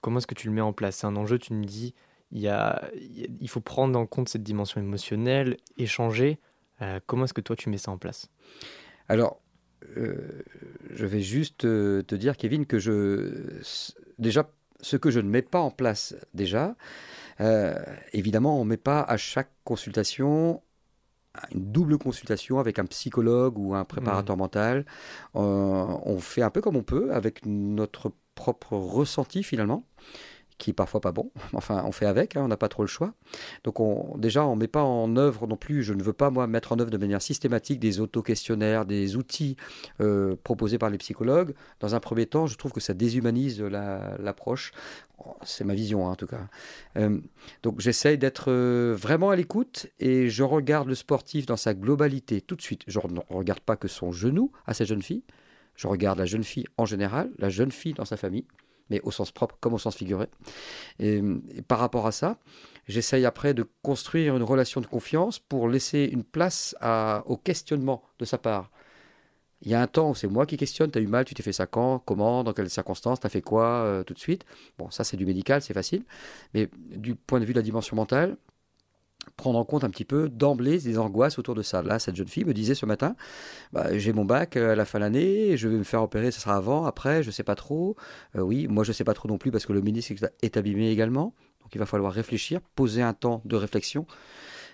comment 0.01 0.19
est-ce 0.19 0.27
que 0.27 0.35
tu 0.35 0.49
le 0.49 0.53
mets 0.53 0.61
en 0.61 0.73
place? 0.73 0.97
C'est 0.97 1.07
un 1.07 1.17
enjeu, 1.17 1.39
tu 1.39 1.53
me 1.53 1.65
dis, 1.65 1.95
il, 2.33 2.41
y 2.41 2.49
a, 2.49 2.91
il 2.95 3.49
faut 3.49 3.61
prendre 3.61 3.99
en 3.99 4.07
compte 4.07 4.29
cette 4.29 4.43
dimension 4.43 4.81
émotionnelle, 4.81 5.57
échanger. 5.77 6.39
comment 7.07 7.25
est-ce 7.25 7.35
que 7.35 7.41
toi, 7.41 7.57
tu 7.57 7.71
mets 7.71 7.79
ça 7.79 7.91
en 7.91 7.99
place? 7.99 8.29
Alors, 9.09 9.41
euh, 9.97 10.43
je 10.91 11.07
vais 11.07 11.21
juste 11.21 11.65
euh, 11.65 12.03
te 12.03 12.15
dire, 12.15 12.37
Kevin, 12.37 12.67
que 12.67 12.79
je. 12.79 13.61
Déjà, 14.19 14.51
ce 14.81 14.97
que 14.97 15.11
je 15.11 15.21
ne 15.21 15.29
mets 15.29 15.43
pas 15.43 15.61
en 15.61 15.71
place 15.71 16.15
déjà, 16.35 16.77
euh, 17.41 17.75
évidemment, 18.13 18.61
on 18.61 18.65
ne 18.65 18.71
met 18.71 18.77
pas 18.77 19.01
à 19.03 19.17
chaque 19.17 19.51
consultation 19.65 20.63
une 21.53 21.71
double 21.71 21.97
consultation 21.97 22.59
avec 22.59 22.81
un 22.81 22.87
psychologue 22.87 23.57
ou 23.57 23.75
un 23.77 23.85
préparateur 23.85 24.37
mmh. 24.37 24.39
mental. 24.39 24.87
on 25.35 26.19
fait 26.19 26.43
un 26.43 26.51
peu 26.51 26.61
comme 26.61 26.75
on 26.75 26.83
peut 26.83 27.13
avec 27.13 27.47
notre 27.47 28.13
propre 28.35 28.73
ressenti 28.77 29.45
finalement 29.45 29.87
qui 30.61 30.71
est 30.71 30.75
parfois 30.75 31.01
pas 31.01 31.11
bon. 31.11 31.33
Enfin, 31.55 31.83
on 31.85 31.93
fait 31.93 32.07
avec, 32.07 32.37
hein, 32.37 32.43
on 32.45 32.49
n'a 32.49 32.57
pas 32.57 32.69
trop 32.69 32.83
le 32.83 32.89
choix. 32.89 33.13
Donc 33.65 33.81
on, 33.81 34.17
déjà, 34.17 34.47
on 34.47 34.55
ne 34.55 34.61
met 34.61 34.69
pas 34.69 34.83
en 34.83 35.17
œuvre 35.17 35.47
non 35.47 35.57
plus, 35.57 35.83
je 35.83 35.93
ne 35.93 36.03
veux 36.03 36.13
pas 36.13 36.31
moi 36.31 36.47
mettre 36.47 36.73
en 36.73 36.79
œuvre 36.79 36.91
de 36.91 36.97
manière 36.97 37.21
systématique 37.21 37.81
des 37.81 38.01
auto-questionnaires, 38.01 38.87
des 38.87 39.17
outils 39.17 39.57
euh, 40.01 40.37
proposés 40.45 40.79
par 40.79 40.91
les 40.91 40.99
psychologues. 40.99 41.55
Dans 41.81 41.95
un 41.95 42.01
premier 42.01 42.27
temps, 42.27 42.47
je 42.47 42.57
trouve 42.57 42.73
que 42.73 42.81
ça 42.81 42.95
déshumanise 42.95 43.61
l'approche. 43.61 44.73
C'est 45.43 45.65
ma 45.65 45.75
vision 45.75 46.07
hein, 46.07 46.13
en 46.13 46.17
tout 46.17 46.27
cas. 46.27 46.47
Euh, 46.97 47.19
donc 47.63 47.81
j'essaye 47.81 48.17
d'être 48.17 48.51
euh, 48.51 48.95
vraiment 48.97 49.31
à 49.31 49.37
l'écoute 49.37 49.87
et 49.99 50.31
je 50.31 50.43
regarde 50.43 50.89
le 50.89 50.95
sportif 50.95 51.45
dans 51.45 51.59
sa 51.59 51.75
globalité 51.75 52.41
tout 52.41 52.57
de 52.57 52.63
suite. 52.63 52.83
Je 52.87 52.99
ne 53.01 53.21
regarde 53.29 53.61
pas 53.61 53.77
que 53.77 53.89
son 53.89 54.13
genou 54.13 54.51
à 54.67 54.73
cette 54.73 54.89
jeune 54.89 55.03
fille. 55.03 55.23
Je 55.77 55.89
regarde 55.89 56.19
la 56.19 56.27
jeune 56.27 56.45
fille 56.45 56.67
en 56.79 56.87
général, 56.87 57.31
la 57.39 57.51
jeune 57.51 57.73
fille 57.73 57.95
dans 57.95 58.05
sa 58.05 58.17
famille 58.17 58.45
mais 58.91 59.01
au 59.03 59.11
sens 59.11 59.31
propre 59.31 59.57
comme 59.61 59.75
au 59.75 59.79
sens 59.79 59.97
figuré. 59.97 60.27
Et, 60.99 61.23
par 61.69 61.79
rapport 61.79 62.07
à 62.07 62.13
ça, 62.13 62.39
j'essaye 62.89 63.25
après 63.25 63.55
de 63.55 63.67
construire 63.83 64.37
une 64.37 64.43
relation 64.43 64.81
de 64.81 64.87
confiance 64.87 65.39
pour 65.39 65.69
laisser 65.69 66.09
une 66.13 66.25
place 66.25 66.75
au 67.27 67.37
questionnement 67.37 68.03
de 68.19 68.25
sa 68.25 68.39
part. 68.39 68.71
Il 69.63 69.71
y 69.71 69.75
a 69.75 69.83
un 69.83 69.87
temps 69.87 70.11
où 70.11 70.15
c'est 70.15 70.27
moi 70.27 70.47
qui 70.47 70.57
questionne, 70.57 70.91
tu 70.91 70.99
as 70.99 71.03
eu 71.03 71.07
mal, 71.07 71.27
tu 71.27 71.35
t'es 71.35 71.43
fait 71.43 71.53
ça 71.53 71.67
quand, 71.67 71.99
comment, 71.99 72.43
dans 72.45 72.55
quelles 72.55 72.71
circonstances, 72.71 73.21
tu 73.21 73.27
as 73.27 73.31
fait 73.31 73.43
quoi 73.43 73.65
euh, 73.65 74.03
tout 74.03 74.15
de 74.15 74.19
suite. 74.19 74.47
Bon, 74.79 74.91
ça 74.91 75.05
c'est 75.05 75.19
du 75.19 75.27
médical, 75.27 75.61
c'est 75.61 75.75
facile. 75.75 76.03
Mais 76.55 76.71
du 76.97 77.15
point 77.15 77.41
de 77.41 77.45
vue 77.45 77.53
de 77.53 77.59
la 77.59 77.63
dimension 77.63 77.95
mentale, 77.95 78.39
prendre 79.37 79.59
en 79.59 79.65
compte 79.65 79.85
un 79.85 79.91
petit 79.91 80.05
peu 80.05 80.29
d'emblée 80.29 80.79
des 80.79 80.99
angoisses 80.99 81.39
autour 81.39 81.55
de 81.55 81.63
ça. 81.63 81.83
Là, 81.83 81.99
cette 81.99 82.17
jeune 82.17 82.29
fille 82.29 82.45
me 82.45 82.55
disait 82.55 82.75
ce 82.75 82.87
matin, 82.87 83.17
bah, 83.73 83.97
j'ai 83.97 84.13
mon 84.13 84.25
bac 84.25 84.57
euh, 84.57 84.73
à 84.73 84.75
la 84.75 84.85
fin 84.85 84.99
de 84.99 85.05
l'année, 85.05 85.57
je 85.57 85.69
vais 85.69 85.77
me 85.77 85.83
faire 85.83 86.03
opérer, 86.03 86.31
ce 86.31 86.41
sera 86.41 86.57
avant, 86.57 86.85
après, 86.85 87.23
je 87.23 87.29
ne 87.29 87.33
sais 87.33 87.43
pas 87.43 87.55
trop. 87.55 87.97
Euh, 88.37 88.41
oui, 88.41 88.69
moi 88.69 88.85
je 88.85 88.91
ne 88.91 88.95
sais 88.95 89.05
pas 89.05 89.15
trop 89.15 89.29
non 89.29 89.39
plus 89.39 89.51
parce 89.51 89.67
que 89.67 89.73
le 89.73 89.81
ministre 89.81 90.13
est 90.43 90.57
abîmé 90.57 90.91
également. 90.91 91.35
Donc 91.63 91.75
il 91.75 91.79
va 91.79 91.87
falloir 91.87 92.13
réfléchir, 92.13 92.61
poser 92.75 93.03
un 93.03 93.15
temps 93.15 93.43
de 93.45 93.57
réflexion 93.57 94.07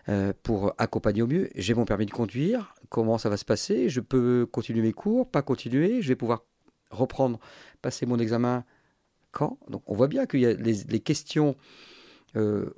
euh, 0.08 0.32
pour 0.42 0.74
accompagner 0.78 1.22
au 1.22 1.26
mieux. 1.26 1.48
J'ai 1.54 1.74
mon 1.74 1.84
permis 1.84 2.06
de 2.06 2.12
conduire, 2.12 2.74
comment 2.88 3.18
ça 3.18 3.28
va 3.28 3.36
se 3.36 3.44
passer? 3.44 3.88
Je 3.88 4.00
peux 4.00 4.46
continuer 4.50 4.82
mes 4.82 4.92
cours, 4.92 5.30
pas 5.30 5.42
continuer? 5.42 6.02
Je 6.02 6.08
vais 6.08 6.16
pouvoir 6.16 6.44
reprendre, 6.90 7.38
passer 7.82 8.06
mon 8.06 8.18
examen 8.18 8.64
quand? 9.32 9.58
Donc 9.68 9.82
on 9.86 9.94
voit 9.94 10.08
bien 10.08 10.26
qu'il 10.26 10.40
y 10.40 10.46
a 10.46 10.52
les 10.54 11.00
questions 11.00 11.56
euh, 12.36 12.70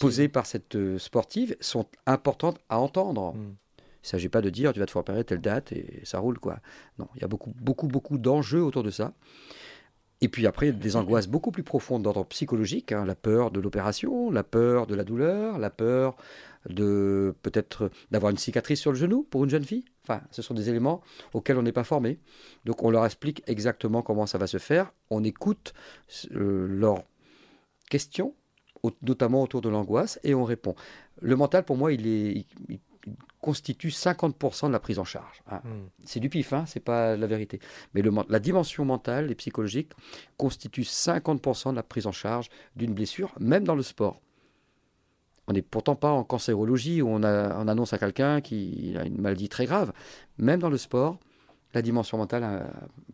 posées 0.00 0.28
par 0.28 0.46
cette 0.46 0.76
euh, 0.76 0.98
sportive 0.98 1.56
sont 1.60 1.86
importantes 2.06 2.58
à 2.68 2.78
entendre. 2.78 3.34
Hmm. 3.34 3.54
Il 3.78 4.06
ne 4.06 4.08
s'agit 4.08 4.28
pas 4.28 4.40
de 4.40 4.50
dire 4.50 4.72
tu 4.72 4.80
vas 4.80 4.86
te 4.86 4.90
faire 4.90 5.00
opérer 5.00 5.24
telle 5.24 5.40
date 5.40 5.72
et 5.72 6.00
ça 6.04 6.18
roule 6.18 6.38
quoi. 6.38 6.58
Non, 6.98 7.08
il 7.16 7.20
y 7.20 7.24
a 7.24 7.28
beaucoup, 7.28 7.52
beaucoup, 7.60 7.86
beaucoup 7.86 8.18
d'enjeux 8.18 8.62
autour 8.62 8.82
de 8.82 8.90
ça. 8.90 9.12
Et 10.22 10.28
puis 10.28 10.46
après, 10.46 10.72
des 10.72 10.96
angoisses 10.96 11.28
beaucoup 11.28 11.50
plus 11.50 11.62
profondes 11.62 12.02
d'ordre 12.02 12.24
psychologique, 12.26 12.92
hein, 12.92 13.06
la 13.06 13.14
peur 13.14 13.50
de 13.50 13.58
l'opération, 13.58 14.30
la 14.30 14.44
peur 14.44 14.86
de 14.86 14.94
la 14.94 15.04
douleur, 15.04 15.58
la 15.58 15.70
peur 15.70 16.16
de 16.68 17.34
peut-être 17.42 17.90
d'avoir 18.10 18.30
une 18.30 18.36
cicatrice 18.36 18.80
sur 18.80 18.92
le 18.92 18.98
genou 18.98 19.22
pour 19.22 19.44
une 19.44 19.50
jeune 19.50 19.64
fille. 19.64 19.86
Enfin, 20.02 20.20
ce 20.30 20.42
sont 20.42 20.52
des 20.52 20.68
éléments 20.68 21.00
auxquels 21.32 21.56
on 21.56 21.62
n'est 21.62 21.72
pas 21.72 21.84
formé. 21.84 22.18
Donc 22.66 22.82
on 22.82 22.90
leur 22.90 23.06
explique 23.06 23.42
exactement 23.46 24.02
comment 24.02 24.26
ça 24.26 24.36
va 24.36 24.46
se 24.46 24.58
faire. 24.58 24.92
On 25.08 25.24
écoute 25.24 25.72
euh, 26.32 26.66
leurs 26.68 27.02
questions, 27.88 28.34
notamment 29.02 29.42
autour 29.42 29.60
de 29.60 29.68
l'angoisse, 29.68 30.18
et 30.24 30.34
on 30.34 30.44
répond. 30.44 30.74
Le 31.20 31.36
mental, 31.36 31.64
pour 31.64 31.76
moi, 31.76 31.92
il 31.92 32.06
est, 32.06 32.46
constitue 33.40 33.88
50% 33.88 34.68
de 34.68 34.72
la 34.72 34.80
prise 34.80 34.98
en 34.98 35.04
charge. 35.04 35.42
Ah, 35.46 35.62
hmm. 35.64 35.88
C'est 36.04 36.20
du 36.20 36.28
pif, 36.28 36.52
hein, 36.52 36.64
c'est 36.66 36.80
pas 36.80 37.16
la 37.16 37.26
vérité. 37.26 37.60
Mais 37.94 38.02
le, 38.02 38.12
la 38.28 38.38
dimension 38.38 38.84
mentale 38.84 39.30
et 39.30 39.34
psychologique 39.34 39.92
constitue 40.36 40.82
50% 40.82 41.70
de 41.70 41.76
la 41.76 41.82
prise 41.82 42.06
en 42.06 42.12
charge 42.12 42.48
d'une 42.76 42.92
blessure, 42.92 43.32
même 43.40 43.64
dans 43.64 43.74
le 43.74 43.82
sport. 43.82 44.20
On 45.46 45.52
n'est 45.52 45.62
pourtant 45.62 45.96
pas 45.96 46.10
en 46.10 46.22
cancérologie 46.22 47.02
où 47.02 47.08
on, 47.08 47.24
on 47.24 47.68
annonce 47.68 47.92
à 47.92 47.98
quelqu'un 47.98 48.40
qui 48.40 48.94
a 48.96 49.04
une 49.04 49.20
maladie 49.20 49.48
très 49.48 49.66
grave. 49.66 49.92
Même 50.38 50.60
dans 50.60 50.70
le 50.70 50.76
sport, 50.76 51.18
la 51.74 51.82
dimension 51.82 52.18
mentale 52.18 52.42
euh, 52.44 52.60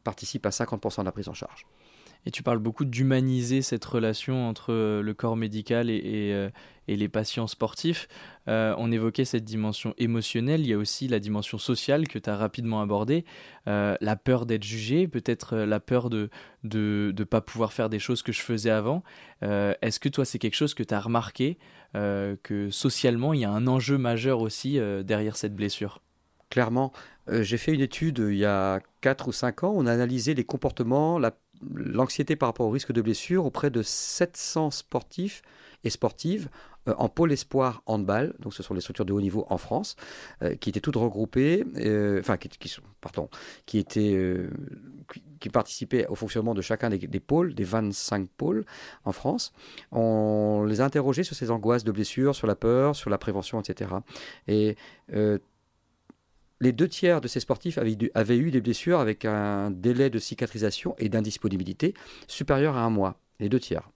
participe 0.04 0.44
à 0.46 0.50
50% 0.50 1.00
de 1.00 1.04
la 1.04 1.12
prise 1.12 1.28
en 1.28 1.34
charge. 1.34 1.66
Et 2.24 2.30
tu 2.30 2.42
parles 2.42 2.58
beaucoup 2.58 2.84
d'humaniser 2.84 3.62
cette 3.62 3.84
relation 3.84 4.48
entre 4.48 4.72
euh, 4.72 5.02
le 5.02 5.14
corps 5.14 5.36
médical 5.36 5.90
et, 5.90 6.32
euh, 6.32 6.50
les 6.88 7.08
patients 7.08 7.46
sportifs. 7.46 8.08
Euh, 8.48 8.74
on 8.78 8.92
évoquait 8.92 9.24
cette 9.24 9.44
dimension 9.44 9.94
émotionnelle, 9.98 10.60
il 10.60 10.68
y 10.68 10.72
a 10.72 10.78
aussi 10.78 11.08
la 11.08 11.18
dimension 11.18 11.58
sociale 11.58 12.06
que 12.06 12.18
tu 12.18 12.30
as 12.30 12.36
rapidement 12.36 12.80
abordée, 12.80 13.24
la 13.66 14.16
peur 14.16 14.46
d'être 14.46 14.62
jugé, 14.62 15.08
peut-être 15.08 15.56
la 15.56 15.80
peur 15.80 16.10
de 16.10 16.30
ne 16.62 17.10
de, 17.10 17.24
pas 17.24 17.40
pouvoir 17.40 17.72
faire 17.72 17.88
des 17.88 17.98
choses 17.98 18.22
que 18.22 18.30
je 18.30 18.40
faisais 18.40 18.70
avant. 18.70 19.02
Est-ce 19.42 19.98
que 19.98 20.08
toi, 20.08 20.24
c'est 20.24 20.38
quelque 20.38 20.54
chose 20.54 20.74
que 20.74 20.84
tu 20.84 20.94
as 20.94 21.00
remarqué, 21.00 21.58
que 21.92 22.68
socialement, 22.70 23.32
il 23.32 23.40
y 23.40 23.44
a 23.44 23.50
un 23.50 23.66
enjeu 23.66 23.98
majeur 23.98 24.40
aussi 24.40 24.78
derrière 25.04 25.36
cette 25.36 25.56
blessure? 25.56 26.00
Clairement, 26.50 26.92
j'ai 27.28 27.58
fait 27.58 27.74
une 27.74 27.80
étude 27.80 28.24
il 28.30 28.36
y 28.36 28.44
a 28.44 28.78
4 29.00 29.26
ou 29.26 29.32
5 29.32 29.64
ans, 29.64 29.72
on 29.74 29.86
a 29.86 29.92
analysé 29.92 30.34
les 30.34 30.44
comportements, 30.44 31.18
la 31.18 31.32
l'anxiété 31.74 32.36
par 32.36 32.48
rapport 32.48 32.66
au 32.66 32.70
risque 32.70 32.92
de 32.92 33.02
blessure 33.02 33.44
auprès 33.44 33.70
de 33.70 33.82
700 33.82 34.70
sportifs 34.70 35.42
et 35.84 35.90
sportives 35.90 36.48
euh, 36.88 36.94
en 36.98 37.08
pôle 37.08 37.32
espoir 37.32 37.82
handball, 37.86 38.34
donc 38.38 38.54
ce 38.54 38.62
sont 38.62 38.74
les 38.74 38.80
structures 38.80 39.04
de 39.04 39.12
haut 39.12 39.20
niveau 39.20 39.46
en 39.50 39.58
France, 39.58 39.96
euh, 40.42 40.54
qui 40.54 40.70
étaient 40.70 40.80
toutes 40.80 40.96
regroupées, 40.96 41.64
euh, 41.76 42.20
enfin 42.20 42.36
qui, 42.36 42.48
qui, 42.48 42.74
pardon, 43.00 43.28
qui 43.66 43.78
étaient, 43.78 44.48
qui, 45.40 45.48
participaient 45.50 46.06
au 46.08 46.14
fonctionnement 46.14 46.54
de 46.54 46.62
chacun 46.62 46.90
des, 46.90 46.98
des, 46.98 47.20
pôles, 47.20 47.54
des 47.54 47.64
25 47.64 48.28
pôles 48.28 48.64
en 49.04 49.12
France. 49.12 49.52
On 49.92 50.64
les 50.64 50.80
a 50.80 50.84
interrogés 50.84 51.22
sur 51.22 51.36
ces 51.36 51.50
angoisses 51.50 51.84
de 51.84 51.92
blessure, 51.92 52.34
sur 52.34 52.46
la 52.46 52.56
peur, 52.56 52.96
sur 52.96 53.10
la 53.10 53.18
prévention, 53.18 53.60
etc. 53.60 53.90
Et 54.48 54.76
les 56.60 56.72
deux 56.72 56.88
tiers 56.88 57.20
de 57.20 57.28
ces 57.28 57.40
sportifs 57.40 57.78
avaient, 57.78 58.38
eu 58.38 58.50
des 58.50 58.60
blessures 58.60 59.00
avec 59.00 59.24
un 59.24 59.70
délai 59.70 60.10
de 60.10 60.18
cicatrisation 60.18 60.94
et 60.98 61.08
d'indisponibilité 61.08 61.94
supérieur 62.28 62.76
à 62.76 62.80
un 62.82 62.90
mois. 62.90 63.20
Les 63.38 63.48
deux 63.48 63.60
tiers. 63.60 63.90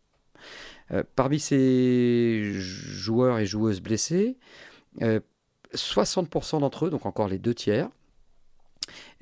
Euh, 0.92 1.02
parmi 1.16 1.40
ces 1.40 2.52
joueurs 2.52 3.38
et 3.38 3.46
joueuses 3.46 3.80
blessés, 3.80 4.36
60% 5.00 6.56
euh, 6.56 6.60
d'entre 6.60 6.86
eux, 6.86 6.90
donc 6.90 7.06
encore 7.06 7.28
les 7.28 7.38
deux 7.38 7.54
tiers, 7.54 7.88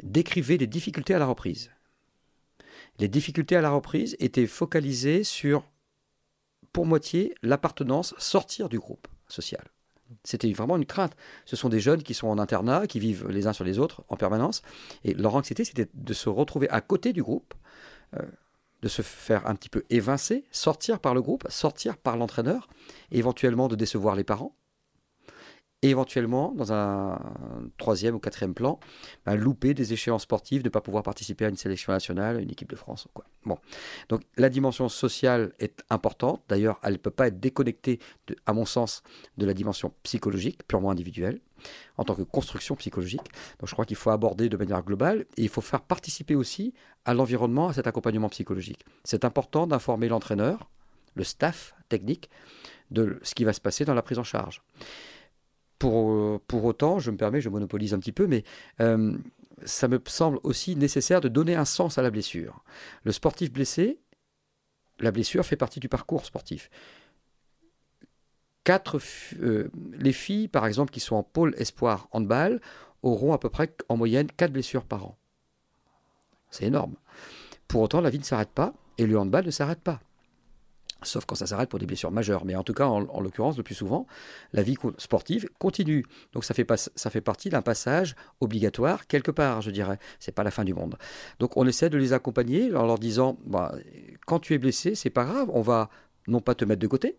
décrivaient 0.02 0.58
des 0.58 0.66
difficultés 0.66 1.14
à 1.14 1.18
la 1.18 1.26
reprise. 1.26 1.70
Les 2.98 3.08
difficultés 3.08 3.54
à 3.54 3.60
la 3.60 3.70
reprise 3.70 4.16
étaient 4.18 4.46
focalisées 4.46 5.22
sur, 5.22 5.64
pour 6.72 6.86
moitié, 6.86 7.34
l'appartenance, 7.42 8.14
sortir 8.18 8.68
du 8.68 8.78
groupe 8.78 9.06
social. 9.28 9.64
C'était 10.24 10.52
vraiment 10.52 10.76
une 10.76 10.86
crainte. 10.86 11.16
Ce 11.44 11.56
sont 11.56 11.68
des 11.68 11.80
jeunes 11.80 12.02
qui 12.02 12.14
sont 12.14 12.28
en 12.28 12.38
internat, 12.38 12.86
qui 12.86 13.00
vivent 13.00 13.28
les 13.28 13.46
uns 13.46 13.52
sur 13.52 13.64
les 13.64 13.78
autres 13.78 14.04
en 14.08 14.16
permanence. 14.16 14.62
Et 15.04 15.14
leur 15.14 15.34
anxiété, 15.34 15.64
c'était 15.64 15.88
de 15.92 16.12
se 16.14 16.28
retrouver 16.28 16.68
à 16.70 16.80
côté 16.80 17.12
du 17.12 17.22
groupe, 17.22 17.54
euh, 18.16 18.22
de 18.82 18.88
se 18.88 19.02
faire 19.02 19.46
un 19.46 19.54
petit 19.54 19.68
peu 19.68 19.84
évincer, 19.90 20.44
sortir 20.50 21.00
par 21.00 21.14
le 21.14 21.22
groupe, 21.22 21.46
sortir 21.48 21.96
par 21.96 22.16
l'entraîneur, 22.16 22.68
éventuellement 23.10 23.68
de 23.68 23.76
décevoir 23.76 24.14
les 24.14 24.24
parents, 24.24 24.54
et 25.82 25.90
éventuellement, 25.90 26.52
dans 26.56 26.72
un 26.72 27.20
troisième 27.76 28.16
ou 28.16 28.18
quatrième 28.18 28.52
plan, 28.52 28.80
bah, 29.24 29.36
louper 29.36 29.74
des 29.74 29.92
échéances 29.92 30.22
sportives, 30.22 30.64
ne 30.64 30.70
pas 30.70 30.80
pouvoir 30.80 31.04
participer 31.04 31.44
à 31.44 31.48
une 31.48 31.56
sélection 31.56 31.92
nationale, 31.92 32.40
une 32.40 32.50
équipe 32.50 32.68
de 32.70 32.76
France. 32.76 33.06
Quoi. 33.14 33.24
Bon. 33.44 33.58
Donc 34.08 34.22
la 34.36 34.48
dimension 34.48 34.88
sociale 34.88 35.52
est 35.60 35.84
importante. 35.88 36.42
D'ailleurs, 36.48 36.80
elle 36.82 36.94
ne 36.94 36.98
peut 36.98 37.12
pas 37.12 37.28
être 37.28 37.38
déconnectée, 37.38 38.00
à 38.46 38.52
mon 38.52 38.64
sens, 38.64 39.04
de 39.36 39.46
la 39.46 39.54
dimension 39.54 39.92
psychologique, 40.02 40.66
purement 40.66 40.90
individuelle, 40.90 41.40
en 41.96 42.02
tant 42.02 42.16
que 42.16 42.22
construction 42.22 42.74
psychologique. 42.74 43.30
Donc 43.60 43.68
je 43.68 43.72
crois 43.72 43.84
qu'il 43.84 43.96
faut 43.96 44.10
aborder 44.10 44.48
de 44.48 44.56
manière 44.56 44.82
globale 44.82 45.26
et 45.36 45.42
il 45.42 45.48
faut 45.48 45.60
faire 45.60 45.82
participer 45.82 46.34
aussi 46.34 46.74
à 47.04 47.14
l'environnement, 47.14 47.68
à 47.68 47.72
cet 47.72 47.86
accompagnement 47.86 48.28
psychologique. 48.30 48.84
C'est 49.04 49.24
important 49.24 49.68
d'informer 49.68 50.08
l'entraîneur, 50.08 50.68
le 51.14 51.22
staff 51.22 51.76
technique, 51.88 52.30
de 52.90 53.20
ce 53.22 53.36
qui 53.36 53.44
va 53.44 53.52
se 53.52 53.60
passer 53.60 53.84
dans 53.84 53.94
la 53.94 54.02
prise 54.02 54.18
en 54.18 54.24
charge. 54.24 54.62
Pour, 55.78 56.40
pour 56.42 56.64
autant, 56.64 56.98
je 56.98 57.10
me 57.10 57.16
permets, 57.16 57.40
je 57.40 57.48
monopolise 57.48 57.94
un 57.94 57.98
petit 57.98 58.12
peu, 58.12 58.26
mais 58.26 58.42
euh, 58.80 59.16
ça 59.64 59.88
me 59.88 60.00
semble 60.06 60.40
aussi 60.42 60.76
nécessaire 60.76 61.20
de 61.20 61.28
donner 61.28 61.54
un 61.54 61.64
sens 61.64 61.98
à 61.98 62.02
la 62.02 62.10
blessure. 62.10 62.64
Le 63.04 63.12
sportif 63.12 63.52
blessé, 63.52 64.00
la 64.98 65.10
blessure 65.10 65.44
fait 65.44 65.56
partie 65.56 65.80
du 65.80 65.88
parcours 65.88 66.24
sportif. 66.24 66.70
Quatre, 68.64 68.98
euh, 69.40 69.70
les 69.92 70.12
filles, 70.12 70.48
par 70.48 70.66
exemple, 70.66 70.90
qui 70.90 71.00
sont 71.00 71.16
en 71.16 71.22
pôle 71.22 71.54
espoir 71.58 72.08
handball, 72.12 72.60
auront 73.02 73.32
à 73.32 73.38
peu 73.38 73.48
près 73.48 73.74
en 73.88 73.96
moyenne 73.96 74.26
quatre 74.30 74.52
blessures 74.52 74.84
par 74.84 75.06
an. 75.06 75.16
C'est 76.50 76.64
énorme. 76.64 76.96
Pour 77.68 77.82
autant, 77.82 78.00
la 78.00 78.10
vie 78.10 78.18
ne 78.18 78.24
s'arrête 78.24 78.50
pas 78.50 78.74
et 78.98 79.06
le 79.06 79.18
handball 79.18 79.46
ne 79.46 79.50
s'arrête 79.50 79.80
pas 79.80 80.00
sauf 81.02 81.24
quand 81.24 81.34
ça 81.34 81.46
s'arrête 81.46 81.68
pour 81.68 81.78
des 81.78 81.86
blessures 81.86 82.10
majeures. 82.10 82.44
Mais 82.44 82.56
en 82.56 82.62
tout 82.62 82.74
cas, 82.74 82.86
en, 82.86 83.20
l'occurrence, 83.20 83.56
le 83.56 83.62
plus 83.62 83.74
souvent, 83.74 84.06
la 84.52 84.62
vie 84.62 84.76
sportive 84.98 85.48
continue. 85.58 86.04
Donc 86.32 86.44
ça 86.44 86.54
fait, 86.54 86.64
pas, 86.64 86.76
ça 86.76 87.10
fait 87.10 87.20
partie 87.20 87.50
d'un 87.50 87.62
passage 87.62 88.16
obligatoire 88.40 89.06
quelque 89.06 89.30
part, 89.30 89.62
je 89.62 89.70
dirais. 89.70 89.98
C'est 90.18 90.32
pas 90.32 90.42
la 90.42 90.50
fin 90.50 90.64
du 90.64 90.74
monde. 90.74 90.96
Donc 91.38 91.56
on 91.56 91.66
essaie 91.66 91.90
de 91.90 91.98
les 91.98 92.12
accompagner 92.12 92.74
en 92.74 92.86
leur 92.86 92.98
disant, 92.98 93.38
bah, 93.46 93.74
quand 94.26 94.40
tu 94.40 94.54
es 94.54 94.58
blessé, 94.58 94.94
c'est 94.94 95.10
pas 95.10 95.24
grave, 95.24 95.48
on 95.52 95.62
va 95.62 95.90
non 96.26 96.40
pas 96.40 96.54
te 96.54 96.64
mettre 96.64 96.80
de 96.80 96.86
côté, 96.86 97.16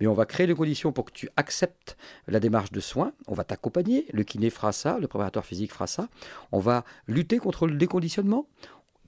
mais 0.00 0.06
on 0.06 0.14
va 0.14 0.26
créer 0.26 0.46
les 0.46 0.54
conditions 0.54 0.92
pour 0.92 1.04
que 1.06 1.12
tu 1.12 1.28
acceptes 1.36 1.96
la 2.26 2.40
démarche 2.40 2.72
de 2.72 2.80
soins. 2.80 3.12
On 3.26 3.34
va 3.34 3.44
t'accompagner. 3.44 4.06
Le 4.12 4.22
kiné 4.24 4.50
fera 4.50 4.72
ça, 4.72 4.98
le 4.98 5.08
préparateur 5.08 5.44
physique 5.44 5.72
fera 5.72 5.86
ça. 5.86 6.08
On 6.52 6.58
va 6.58 6.84
lutter 7.06 7.38
contre 7.38 7.66
le 7.66 7.76
déconditionnement. 7.76 8.46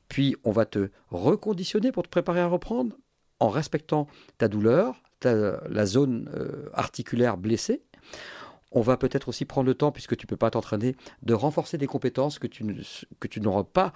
Puis 0.08 0.36
on 0.44 0.52
va 0.52 0.66
te 0.66 0.90
reconditionner 1.10 1.92
pour 1.92 2.02
te 2.02 2.08
préparer 2.08 2.40
à 2.40 2.46
reprendre 2.46 2.96
en 3.42 3.48
respectant 3.48 4.06
ta 4.38 4.46
douleur, 4.46 5.02
la 5.24 5.84
zone 5.84 6.30
euh, 6.34 6.70
articulaire 6.74 7.36
blessée. 7.36 7.82
On 8.70 8.80
va 8.80 8.96
peut-être 8.96 9.28
aussi 9.28 9.44
prendre 9.44 9.66
le 9.66 9.74
temps, 9.74 9.90
puisque 9.90 10.16
tu 10.16 10.26
ne 10.26 10.28
peux 10.28 10.36
pas 10.36 10.50
t'entraîner, 10.50 10.94
de 11.22 11.34
renforcer 11.34 11.76
des 11.76 11.88
compétences 11.88 12.38
que 12.38 12.46
tu, 12.46 12.64
n'auras 13.40 13.64
pas 13.64 13.92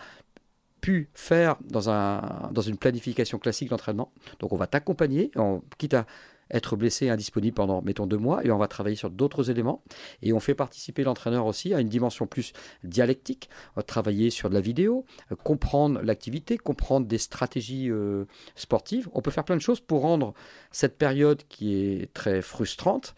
pu 0.81 1.11
faire 1.15 1.57
dans, 1.63 2.51
dans 2.51 2.61
une 2.61 2.77
planification 2.77 3.39
classique 3.39 3.71
d'entraînement. 3.71 4.13
Donc 4.41 4.53
on 4.53 4.57
va 4.57 4.67
t'accompagner, 4.67 5.31
quitte 5.79 5.95
à 5.95 6.07
être 6.51 6.77
blessé 6.77 7.07
et 7.07 7.11
indisponible 7.11 7.55
pendant, 7.55 7.83
mettons, 7.83 8.07
deux 8.07 8.19
mois, 8.19 8.45
et 8.45 8.51
on 8.51 8.59
va 8.59 8.69
travailler 8.69 8.97
sur 8.97 9.11
d'autres 9.11 9.51
éléments. 9.51 9.83
Et 10.23 10.33
on 10.33 10.41
fait 10.41 10.55
participer 10.55 11.05
l'entraîneur 11.05 11.47
aussi 11.47 11.75
à 11.75 11.81
une 11.81 11.89
dimension 11.89 12.27
plus 12.27 12.53
dialectique, 12.85 13.49
va 13.75 13.83
travailler 13.83 14.31
sur 14.31 14.49
de 14.49 14.55
la 14.55 14.61
vidéo, 14.61 15.05
euh, 15.33 15.37
comprendre 15.37 16.01
l'activité, 16.03 16.59
comprendre 16.59 17.07
des 17.07 17.19
stratégies 17.19 17.91
euh, 17.91 18.25
sportives. 18.55 19.09
On 19.13 19.23
peut 19.23 19.31
faire 19.31 19.45
plein 19.45 19.57
de 19.57 19.63
choses 19.63 19.81
pour 19.81 20.03
rendre 20.03 20.35
cette 20.71 20.99
période 20.99 21.43
qui 21.49 21.75
est 21.75 22.13
très 22.13 22.43
frustrante 22.43 23.15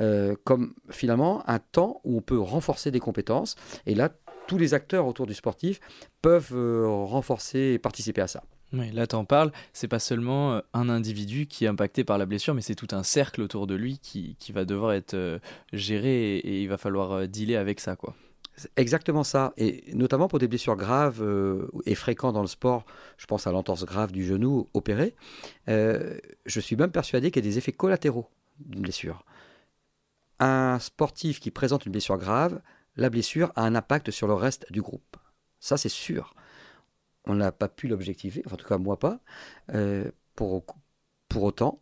euh, 0.00 0.34
comme 0.44 0.74
finalement 0.90 1.48
un 1.48 1.58
temps 1.58 2.00
où 2.04 2.18
on 2.18 2.22
peut 2.22 2.38
renforcer 2.38 2.90
des 2.90 3.00
compétences. 3.00 3.56
Et 3.86 3.94
là, 3.94 4.10
tous 4.48 4.58
les 4.58 4.74
acteurs 4.74 5.06
autour 5.06 5.26
du 5.26 5.34
sportif 5.34 5.80
peuvent 6.20 6.52
renforcer 6.52 7.72
et 7.74 7.78
participer 7.78 8.20
à 8.20 8.26
ça. 8.26 8.42
Oui, 8.72 8.90
là 8.90 9.06
t'en 9.06 9.24
parles, 9.24 9.52
c'est 9.72 9.88
pas 9.88 9.98
seulement 9.98 10.54
euh, 10.54 10.60
un 10.72 10.88
individu 10.88 11.46
qui 11.46 11.66
est 11.66 11.68
impacté 11.68 12.04
par 12.04 12.16
la 12.16 12.24
blessure, 12.24 12.54
mais 12.54 12.62
c'est 12.62 12.74
tout 12.74 12.88
un 12.92 13.02
cercle 13.02 13.42
autour 13.42 13.66
de 13.66 13.74
lui 13.74 13.98
qui, 13.98 14.36
qui 14.38 14.52
va 14.52 14.64
devoir 14.64 14.92
être 14.92 15.14
euh, 15.14 15.38
géré 15.72 16.36
et, 16.36 16.62
il 16.62 16.68
va 16.68 16.78
falloir 16.78 17.12
euh, 17.12 17.26
dealer 17.26 17.56
avec 17.56 17.80
ça, 17.80 17.96
quoi. 17.96 18.14
Exactement 18.76 19.24
ça, 19.24 19.54
et 19.56 19.84
notamment 19.94 20.28
pour 20.28 20.38
des 20.38 20.46
blessures 20.46 20.76
graves 20.76 21.26
et 21.86 21.94
fréquentes 21.94 22.34
dans 22.34 22.42
le 22.42 22.46
sport, 22.46 22.84
je 23.16 23.24
pense 23.24 23.46
à 23.46 23.50
l'entorse 23.50 23.86
grave 23.86 24.12
du 24.12 24.26
genou 24.26 24.68
opéré, 24.74 25.16
je 25.66 26.60
suis 26.60 26.76
même 26.76 26.90
persuadé 26.90 27.30
qu'il 27.30 27.42
y 27.42 27.48
a 27.48 27.50
des 27.50 27.56
effets 27.56 27.72
collatéraux 27.72 28.28
d'une 28.60 28.82
blessure. 28.82 29.24
Un 30.38 30.78
sportif 30.80 31.40
qui 31.40 31.50
présente 31.50 31.86
une 31.86 31.92
blessure 31.92 32.18
grave 32.18 32.60
la 32.96 33.08
blessure 33.08 33.52
a 33.56 33.62
un 33.62 33.74
impact 33.74 34.10
sur 34.10 34.26
le 34.26 34.34
reste 34.34 34.70
du 34.70 34.82
groupe. 34.82 35.16
Ça, 35.60 35.76
c'est 35.76 35.88
sûr. 35.88 36.34
On 37.26 37.34
n'a 37.34 37.52
pas 37.52 37.68
pu 37.68 37.88
l'objectiver, 37.88 38.42
en 38.50 38.56
tout 38.56 38.66
cas 38.66 38.78
moi 38.78 38.98
pas. 38.98 39.20
Euh, 39.74 40.10
pour, 40.34 40.64
pour 41.28 41.42
autant, 41.44 41.80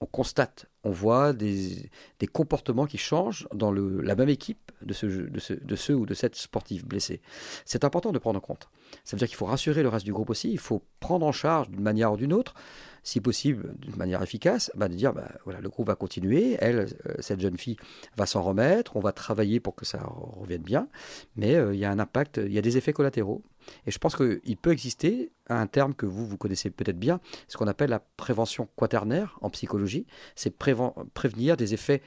on 0.00 0.06
constate, 0.06 0.66
on 0.82 0.90
voit 0.90 1.32
des, 1.32 1.90
des 2.18 2.26
comportements 2.26 2.84
qui 2.84 2.98
changent 2.98 3.48
dans 3.54 3.72
le, 3.72 4.02
la 4.02 4.14
même 4.14 4.28
équipe 4.28 4.70
de, 4.82 4.92
ce, 4.92 5.06
de, 5.06 5.40
ce, 5.40 5.54
de 5.54 5.76
ceux 5.76 5.94
ou 5.94 6.04
de 6.04 6.12
cette 6.12 6.36
sportive 6.36 6.84
blessée. 6.86 7.22
C'est 7.64 7.84
important 7.84 8.12
de 8.12 8.18
prendre 8.18 8.36
en 8.36 8.40
compte. 8.40 8.68
Ça 9.04 9.16
veut 9.16 9.18
dire 9.18 9.28
qu'il 9.28 9.36
faut 9.36 9.46
rassurer 9.46 9.82
le 9.82 9.88
reste 9.88 10.04
du 10.04 10.12
groupe 10.12 10.28
aussi, 10.30 10.50
il 10.50 10.58
faut 10.58 10.82
prendre 11.00 11.24
en 11.24 11.32
charge 11.32 11.70
d'une 11.70 11.80
manière 11.80 12.12
ou 12.12 12.16
d'une 12.16 12.34
autre, 12.34 12.54
si 13.02 13.20
possible 13.20 13.74
d'une 13.78 13.96
manière 13.96 14.22
efficace, 14.22 14.70
bah 14.74 14.88
de 14.88 14.94
dire 14.94 15.12
bah, 15.12 15.30
voilà, 15.44 15.60
le 15.60 15.68
groupe 15.68 15.86
va 15.86 15.94
continuer, 15.94 16.56
elle, 16.60 16.88
euh, 17.06 17.14
cette 17.20 17.40
jeune 17.40 17.56
fille 17.56 17.76
va 18.16 18.26
s'en 18.26 18.42
remettre, 18.42 18.96
on 18.96 19.00
va 19.00 19.12
travailler 19.12 19.60
pour 19.60 19.74
que 19.74 19.84
ça 19.84 20.02
revienne 20.06 20.62
bien, 20.62 20.88
mais 21.36 21.54
euh, 21.54 21.74
il 21.74 21.80
y 21.80 21.84
a 21.84 21.90
un 21.90 21.98
impact, 21.98 22.40
il 22.44 22.52
y 22.52 22.58
a 22.58 22.62
des 22.62 22.76
effets 22.76 22.92
collatéraux. 22.92 23.42
Et 23.86 23.90
je 23.90 23.98
pense 23.98 24.16
qu'il 24.16 24.56
peut 24.56 24.72
exister 24.72 25.32
un 25.48 25.66
terme 25.66 25.94
que 25.94 26.06
vous, 26.06 26.26
vous 26.26 26.36
connaissez 26.36 26.70
peut-être 26.70 26.98
bien, 26.98 27.20
ce 27.48 27.56
qu'on 27.56 27.66
appelle 27.66 27.90
la 27.90 28.00
prévention 28.00 28.68
quaternaire 28.76 29.38
en 29.40 29.50
psychologie, 29.50 30.06
c'est 30.34 30.56
prévenir 30.56 31.56
des 31.56 31.74
effets 31.74 32.02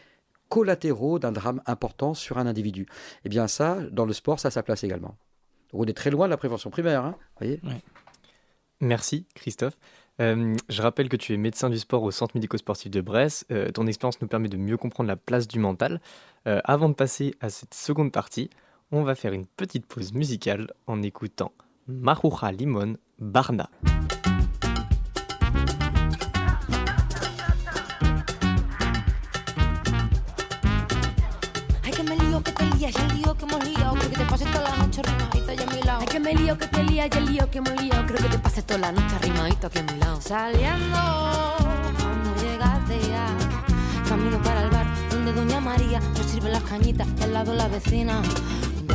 collatéraux 0.49 1.19
d'un 1.19 1.31
drame 1.31 1.61
important 1.65 2.13
sur 2.13 2.37
un 2.37 2.47
individu. 2.47 2.87
Eh 3.25 3.29
bien 3.29 3.47
ça, 3.47 3.77
dans 3.91 4.05
le 4.05 4.13
sport, 4.13 4.39
ça 4.39 4.47
a 4.47 4.51
sa 4.51 4.63
place 4.63 4.83
également. 4.83 5.17
on 5.73 5.83
est 5.85 5.97
très 5.97 6.09
loin 6.09 6.27
de 6.27 6.31
la 6.31 6.37
prévention 6.37 6.69
primaire, 6.69 7.03
hein, 7.03 7.15
voyez 7.39 7.61
Merci 8.79 9.25
Christophe. 9.33 9.77
Euh, 10.19 10.55
je 10.69 10.81
rappelle 10.81 11.09
que 11.09 11.15
tu 11.15 11.33
es 11.33 11.37
médecin 11.37 11.69
du 11.69 11.77
sport 11.77 12.03
au 12.03 12.11
Centre 12.11 12.35
médico-sportif 12.35 12.91
de 12.91 13.01
Brest. 13.01 13.45
Euh, 13.51 13.71
ton 13.71 13.85
expérience 13.85 14.21
nous 14.21 14.27
permet 14.27 14.49
de 14.49 14.57
mieux 14.57 14.77
comprendre 14.77 15.07
la 15.07 15.15
place 15.15 15.47
du 15.47 15.59
mental. 15.59 16.01
Euh, 16.47 16.59
avant 16.63 16.89
de 16.89 16.93
passer 16.93 17.35
à 17.39 17.49
cette 17.49 17.73
seconde 17.73 18.11
partie, 18.11 18.49
on 18.91 19.03
va 19.03 19.15
faire 19.15 19.33
une 19.33 19.45
petite 19.45 19.85
pause 19.85 20.13
musicale 20.13 20.71
en 20.87 21.01
écoutant 21.01 21.51
Maruja 21.87 22.51
Limon 22.51 22.97
Barna. 23.19 23.69
me 36.27 36.33
lío, 36.33 36.57
que 36.57 36.67
te 36.67 36.83
lía 36.83 37.07
y 37.07 37.17
el 37.17 37.25
lío 37.25 37.49
que 37.49 37.61
me 37.61 37.75
lío. 37.77 38.05
Creo 38.05 38.21
que 38.21 38.29
te 38.29 38.39
pasé 38.39 38.61
toda 38.61 38.79
la 38.79 38.91
noche 38.91 39.15
arrimadito 39.15 39.67
aquí 39.67 39.79
a 39.79 39.83
mi 39.83 39.97
lado. 39.97 40.19
Saliendo, 40.19 40.97
cuando 41.99 42.35
llegaste 42.41 42.99
ya. 43.07 43.27
Camino 44.09 44.41
para 44.41 44.63
el 44.63 44.69
bar 44.69 44.85
donde 45.09 45.31
Doña 45.31 45.61
María 45.61 45.99
nos 45.99 46.25
sirve 46.25 46.49
las 46.49 46.63
cañitas 46.63 47.07
y 47.19 47.23
al 47.23 47.33
lado 47.33 47.53
la 47.53 47.67
vecina. 47.69 48.21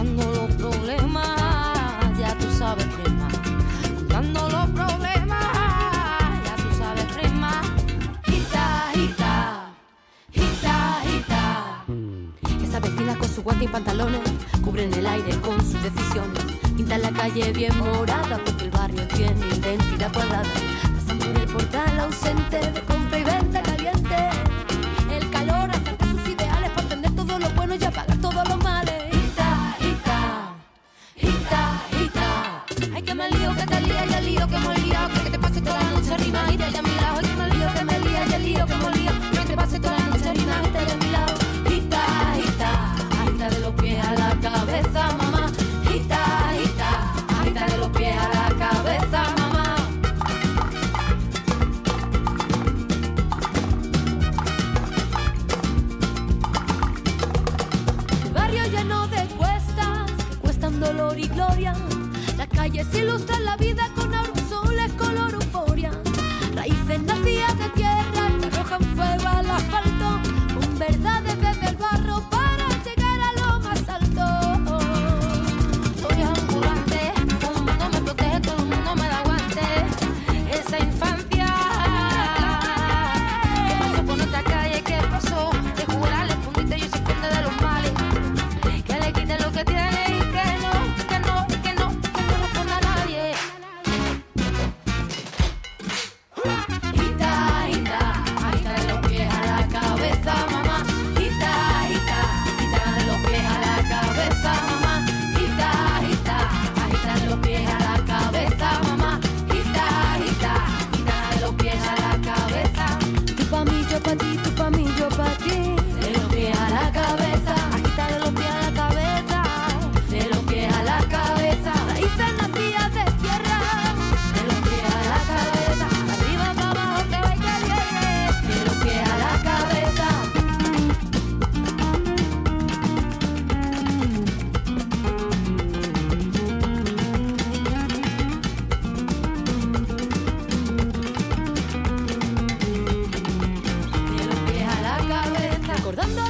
Contando 0.03 0.33
los 0.33 0.57
problemas, 0.57 2.19
ya 2.19 2.37
tú 2.37 2.51
sabes, 2.51 2.85
prima. 2.87 3.29
Contando 3.95 4.49
los 4.49 4.71
problemas, 4.71 6.45
ya 6.45 6.57
tú 6.57 6.77
sabes, 6.77 7.05
prima. 7.15 7.63
Hita, 8.27 8.91
hita, 8.97 9.73
hita, 10.33 11.03
hita. 11.07 11.85
Esa 12.65 12.81
vecina 12.81 13.17
con 13.17 13.29
su 13.29 13.45
guante 13.45 13.65
y 13.67 13.69
pantalones 13.69 14.23
cubren 14.65 14.93
el 14.93 15.07
aire 15.07 15.37
con 15.41 15.61
sus 15.61 15.81
decisiones 15.81 16.47
Pinta 16.77 16.99
la 16.99 17.13
calle 17.13 17.53
bien 17.53 17.79
morada 17.79 18.41
porque 18.45 18.65
el 18.65 18.71
barrio 18.73 19.07
tiene 19.07 19.47
identidad 19.55 20.13
cuadrada. 20.13 20.51
Pasan 20.97 21.19
por 21.21 21.41
el 21.41 21.47
portal 21.47 22.01
ausente 22.01 22.59
de 22.59 22.81
compra 22.81 23.19
y 23.21 23.23
venta 23.23 23.63
caliente. 23.63 24.42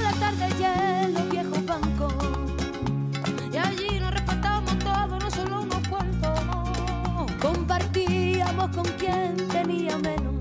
La 0.01 0.13
tarde 0.19 0.49
hielo, 0.59 1.21
viejos 1.31 1.67
bancos, 1.67 2.15
y 3.53 3.57
allí 3.57 4.01
nos 4.01 4.13
respondamos 4.13 4.79
todo, 4.79 5.19
no 5.19 5.31
solo 5.31 5.63
hemos 5.63 5.89
cuerpo. 5.89 7.27
Compartíamos 7.41 8.77
con 8.77 8.85
quien 8.99 9.37
tenía 9.49 9.99
menos. 9.99 10.35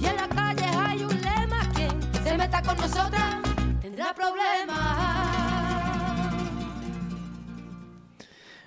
Y 0.00 0.06
en 0.06 0.16
la 0.16 0.28
calle 0.28 0.66
hay 0.86 1.04
un 1.04 1.20
lema 1.20 1.60
que 1.74 1.88
se 2.22 2.36
meta 2.36 2.62
con 2.62 2.76
nosotras, 2.76 3.36
tendrá 3.80 4.12
problemas. 4.14 5.21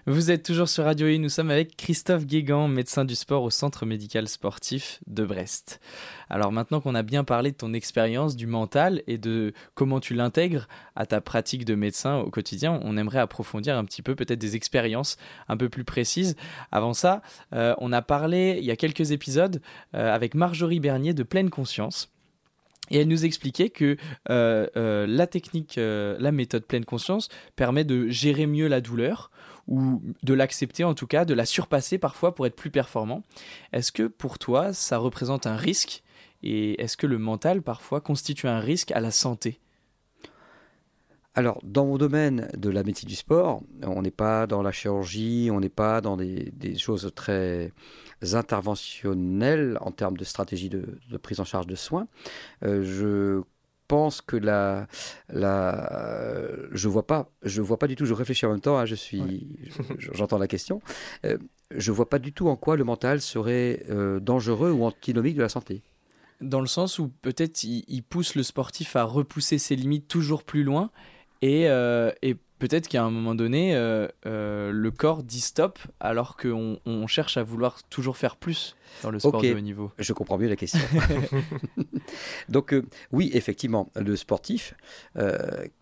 Vous 0.08 0.30
êtes 0.30 0.44
toujours 0.44 0.70
sur 0.70 0.84
Radio 0.84 1.08
I, 1.08 1.18
nous 1.18 1.30
sommes 1.30 1.50
avec 1.50 1.78
Christophe 1.78 2.28
Guégan, 2.28 2.68
médecin 2.68 3.06
du 3.06 3.16
sport 3.16 3.42
au 3.42 3.50
Centre 3.50 3.88
médical 3.88 4.28
sportif 4.28 5.00
de 5.08 5.26
Brest. 5.26 5.80
Alors 6.30 6.52
maintenant 6.52 6.80
qu'on 6.80 6.94
a 6.94 7.02
bien 7.02 7.24
parlé 7.24 7.50
de 7.50 7.58
ton 7.58 7.74
expérience, 7.74 8.36
du 8.36 8.46
mental 8.46 9.02
et 9.08 9.18
de 9.18 9.52
comment 9.74 10.00
tu 10.00 10.14
l'intègres 10.14 10.68
à 10.96 11.08
ta 11.08 11.22
pratique 11.22 11.66
de 11.66 11.74
médecin 11.74 12.18
au 12.18 12.30
quotidien, 12.30 12.80
on 12.84 12.98
aimerait 12.98 13.18
approfondir 13.18 13.80
un 13.80 13.84
petit 13.84 14.04
peu 14.04 14.14
peut-être 14.14 14.38
des 14.38 14.56
expériences 14.56 15.18
un 15.48 15.58
peu 15.58 15.70
plus 15.70 15.84
précises. 15.84 16.36
Avant 16.72 16.94
ça, 16.94 17.24
euh, 17.54 17.74
on 17.80 17.92
a 17.92 18.04
parlé 18.04 18.58
il 18.60 18.66
y 18.66 18.70
a 18.70 18.76
quelques 18.76 19.10
épisodes 19.10 19.60
euh, 19.96 20.14
avec 20.14 20.36
Marjorie 20.36 20.80
Bernier 20.80 21.16
de 21.16 21.24
Pleine 21.24 21.50
Conscience. 21.50 22.12
Et 22.92 23.00
elle 23.00 23.08
nous 23.08 23.26
expliquait 23.26 23.70
que 23.70 23.98
euh, 24.30 25.08
la 25.08 25.26
technique, 25.26 25.78
la 25.78 26.32
méthode 26.32 26.66
pleine 26.66 26.86
conscience 26.86 27.30
permet 27.56 27.84
de 27.84 28.08
gérer 28.10 28.46
mieux 28.46 28.68
la 28.68 28.80
douleur, 28.80 29.32
ou 29.68 30.02
de 30.24 30.34
l'accepter 30.34 30.84
en 30.84 30.94
tout 30.94 31.08
cas, 31.08 31.26
de 31.26 31.34
la 31.34 31.46
surpasser 31.46 31.98
parfois 31.98 32.36
pour 32.36 32.46
être 32.46 32.56
plus 32.56 32.72
performant. 32.72 33.24
Est-ce 33.74 33.92
que 33.92 34.04
pour 34.04 34.38
toi, 34.40 34.74
ça 34.74 34.98
représente 34.98 35.48
un 35.48 35.56
risque? 35.56 36.04
Et 36.44 36.82
est-ce 36.82 36.98
que 36.98 37.08
le 37.08 37.18
mental 37.18 37.62
parfois 37.62 38.02
constitue 38.02 38.48
un 38.48 38.60
risque 38.60 38.92
à 38.92 39.00
la 39.00 39.12
santé? 39.12 39.60
Alors, 41.38 41.60
dans 41.64 41.86
mon 41.86 41.98
domaine 41.98 42.50
de 42.56 42.70
la 42.70 42.84
médecine 42.84 43.10
du 43.10 43.16
sport, 43.16 43.62
on 43.84 44.02
n'est 44.02 44.10
pas 44.10 44.48
dans 44.48 44.62
la 44.62 44.72
chirurgie, 44.72 45.50
on 45.52 45.60
n'est 45.60 45.68
pas 45.68 46.00
dans 46.00 46.16
des, 46.16 46.78
choses 46.78 47.12
très 47.14 47.74
interventionnelles 48.32 49.78
en 49.82 49.92
termes 49.92 50.16
de 50.16 50.24
stratégie 50.24 50.70
de, 50.70 50.98
prise 51.22 51.42
en 51.42 51.44
charge 51.44 51.68
de 51.68 51.76
soins. 51.76 52.08
Euh, 52.64 52.84
je 52.84 53.42
pense 53.88 54.22
que 54.22 54.36
la, 54.36 54.88
la, 55.30 56.58
je 56.72 56.88
vois 56.88 57.06
pas, 57.06 57.30
je 57.44 57.62
vois 57.62 57.78
pas 57.78 57.88
du 57.88 57.96
tout. 57.96 58.06
Je 58.06 58.14
réfléchis 58.14 58.46
en 58.46 58.52
même 58.52 58.62
temps. 58.62 58.78
Hein, 58.78 58.86
je 58.86 58.96
suis, 58.96 59.60
j'entends 60.14 60.38
la 60.38 60.48
question. 60.48 60.82
Euh, 61.26 61.38
je 61.72 61.92
vois 61.92 62.10
pas 62.10 62.20
du 62.20 62.34
tout 62.34 62.48
en 62.48 62.56
quoi 62.56 62.76
le 62.76 62.84
mental 62.84 63.22
serait 63.22 63.84
euh, 63.90 64.20
dangereux 64.20 64.72
ou 64.72 64.84
antinomique 64.86 65.36
de 65.36 65.42
la 65.42 65.50
santé. 65.50 65.82
Dans 66.42 66.62
le 66.62 66.68
sens 66.68 67.00
où 67.00 67.10
peut-être 67.22 67.64
il, 67.64 68.04
pousse 68.04 68.36
le 68.36 68.44
sportif 68.44 68.96
à 68.96 69.04
repousser 69.04 69.58
ses 69.58 69.76
limites 69.76 70.08
toujours 70.08 70.44
plus 70.44 70.64
loin 70.64 70.92
et, 71.42 71.70
euh, 71.70 72.12
et 72.22 72.36
peut-être 72.60 72.88
qu'à 72.88 73.04
un 73.04 73.10
moment 73.10 73.36
donné, 73.36 73.76
euh, 73.76 74.08
euh, 74.26 74.72
le 74.72 74.92
corps 74.92 75.24
dit 75.24 75.42
stop 75.42 75.80
alors 76.00 76.38
qu'on 76.38 76.80
on 76.86 77.08
cherche 77.08 77.38
à 77.38 77.44
vouloir 77.44 77.84
toujours 77.84 78.18
faire 78.18 78.36
plus 78.36 78.76
dans 79.04 79.12
le 79.12 79.20
sport 79.20 79.42
de 79.42 79.54
haut 79.54 79.60
niveau. 79.60 79.92
Je 79.98 80.14
comprends 80.14 80.38
mieux 80.38 80.50
la 80.50 80.56
question. 80.56 80.80
Donc 82.50 82.76
oui, 83.12 83.32
effectivement, 83.34 83.92
le 83.96 84.16
sportif, 84.16 84.76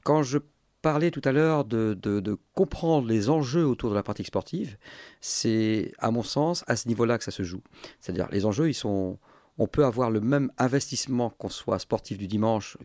quand 0.03 0.23
je 0.23 0.39
parlais 0.83 1.11
tout 1.11 1.21
à 1.23 1.31
l'heure 1.31 1.65
de, 1.65 1.97
de, 1.99 2.19
de, 2.19 2.37
comprendre 2.53 3.07
les 3.07 3.29
enjeux 3.29 3.65
autour 3.65 3.89
de 3.89 3.95
la 3.95 4.03
pratique 4.03 4.27
sportive, 4.27 4.77
c'est 5.21 5.93
à 5.97 6.11
mon 6.11 6.23
sens 6.23 6.63
à 6.67 6.75
ce 6.75 6.87
niveau-là 6.87 7.17
que 7.17 7.23
ça 7.23 7.31
se 7.31 7.41
joue. 7.41 7.61
C'est-à-dire 7.99 8.27
les 8.31 8.45
enjeux, 8.45 8.69
ils 8.69 8.75
sont... 8.75 9.17
On 9.57 9.67
peut 9.67 9.85
avoir 9.85 10.09
le 10.09 10.19
même 10.19 10.51
investissement 10.57 11.29
qu'on 11.29 11.49
soit 11.49 11.79
sportif 11.79 12.17
du 12.17 12.27
dimanche, 12.27 12.75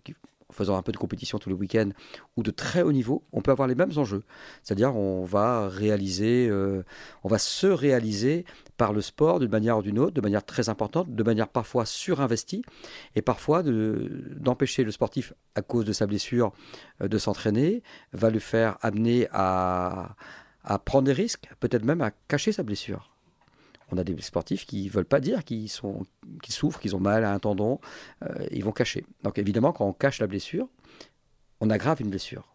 faisant 0.53 0.77
un 0.77 0.83
peu 0.83 0.93
de 0.93 0.97
compétition 0.97 1.39
tous 1.39 1.49
les 1.49 1.55
week-ends 1.55 1.91
ou 2.37 2.43
de 2.43 2.51
très 2.51 2.83
haut 2.83 2.93
niveau, 2.93 3.23
on 3.33 3.43
peut 3.43 3.51
avoir 3.51 3.69
les 3.69 3.75
mêmes 3.75 3.93
enjeux. 3.97 4.23
C'est-à-dire 4.63 4.97
on 4.97 5.25
va 5.25 5.69
réaliser, 5.69 6.49
euh, 6.49 6.83
on 7.25 7.29
va 7.29 7.39
se 7.39 7.67
réaliser 7.67 8.45
par 8.77 8.93
le 8.93 9.01
sport 9.01 9.41
d'une 9.41 9.51
manière 9.51 9.79
ou 9.79 9.83
d'une 9.83 9.99
autre, 9.99 10.15
de 10.15 10.21
manière 10.21 10.45
très 10.45 10.69
importante, 10.69 11.15
de 11.15 11.23
manière 11.23 11.49
parfois 11.49 11.85
surinvestie, 11.85 12.63
et 13.15 13.23
parfois 13.23 13.63
d'empêcher 13.63 14.85
le 14.85 14.91
sportif, 14.91 15.33
à 15.55 15.63
cause 15.63 15.85
de 15.85 15.93
sa 15.93 16.07
blessure, 16.07 16.53
euh, 17.03 17.09
de 17.09 17.19
s'entraîner, 17.19 17.83
va 18.13 18.31
le 18.31 18.39
faire 18.39 18.79
amener 18.81 19.29
à, 19.33 20.17
à 20.65 20.79
prendre 20.79 21.07
des 21.07 21.13
risques, 21.13 21.49
peut-être 21.61 21.85
même 21.85 22.01
à 22.01 22.11
cacher 22.29 22.53
sa 22.53 22.63
blessure. 22.63 23.11
On 23.91 23.99
a 23.99 24.05
des 24.05 24.21
sportifs 24.21 24.67
qui 24.67 24.85
ne 24.85 24.91
veulent 24.91 25.05
pas 25.05 25.21
dire 25.21 25.45
qu'ils 25.45 25.69
souffrent, 25.71 26.81
qu'ils 26.81 26.97
ont 26.97 27.01
mal 27.01 27.25
à 27.25 27.33
un 27.33 27.39
tendon, 27.39 27.81
euh, 28.23 28.47
ils 28.51 28.65
vont 28.65 28.73
cacher. 28.73 29.05
Donc 29.23 29.39
évidemment, 29.39 29.73
quand 29.73 29.87
on 29.87 29.93
cache 29.93 30.21
la 30.21 30.27
blessure, 30.27 30.69
on 31.61 31.71
aggrave 31.71 32.01
une 32.01 32.11
blessure. 32.11 32.55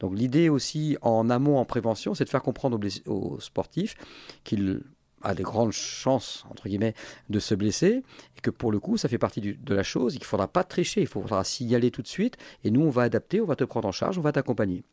Donc 0.00 0.16
l'idée 0.16 0.48
aussi 0.48 0.96
en 1.00 1.30
amont, 1.30 1.58
en 1.58 1.64
prévention, 1.64 2.14
c'est 2.14 2.24
de 2.24 2.28
faire 2.28 2.42
comprendre 2.42 2.78
aux, 3.06 3.40
sportifs 3.40 3.96
qu'il 4.42 4.82
a 5.22 5.34
des 5.34 5.42
grandes 5.42 5.72
chances, 5.72 6.44
entre 6.50 6.68
guillemets, 6.68 6.94
de 7.30 7.38
se 7.38 7.54
blesser, 7.54 8.02
et 8.36 8.40
que 8.42 8.50
pour 8.50 8.70
le 8.70 8.78
coup, 8.78 8.98
ça 8.98 9.08
fait 9.08 9.16
partie 9.16 9.40
de 9.40 9.74
la 9.74 9.82
chose, 9.82 10.14
il 10.14 10.20
ne 10.20 10.24
faudra 10.24 10.48
pas 10.48 10.64
tricher, 10.64 11.00
il 11.00 11.06
faudra 11.06 11.42
signaler 11.44 11.90
tout 11.90 12.02
de 12.02 12.08
suite, 12.08 12.36
et 12.62 12.70
nous, 12.70 12.82
on 12.82 12.90
va 12.90 13.02
adapter, 13.02 13.40
on 13.40 13.46
va 13.46 13.56
te 13.56 13.64
prendre 13.64 13.88
en 13.88 13.92
charge, 13.92 14.18
on 14.18 14.22
va 14.22 14.32
t'accompagner. 14.32 14.84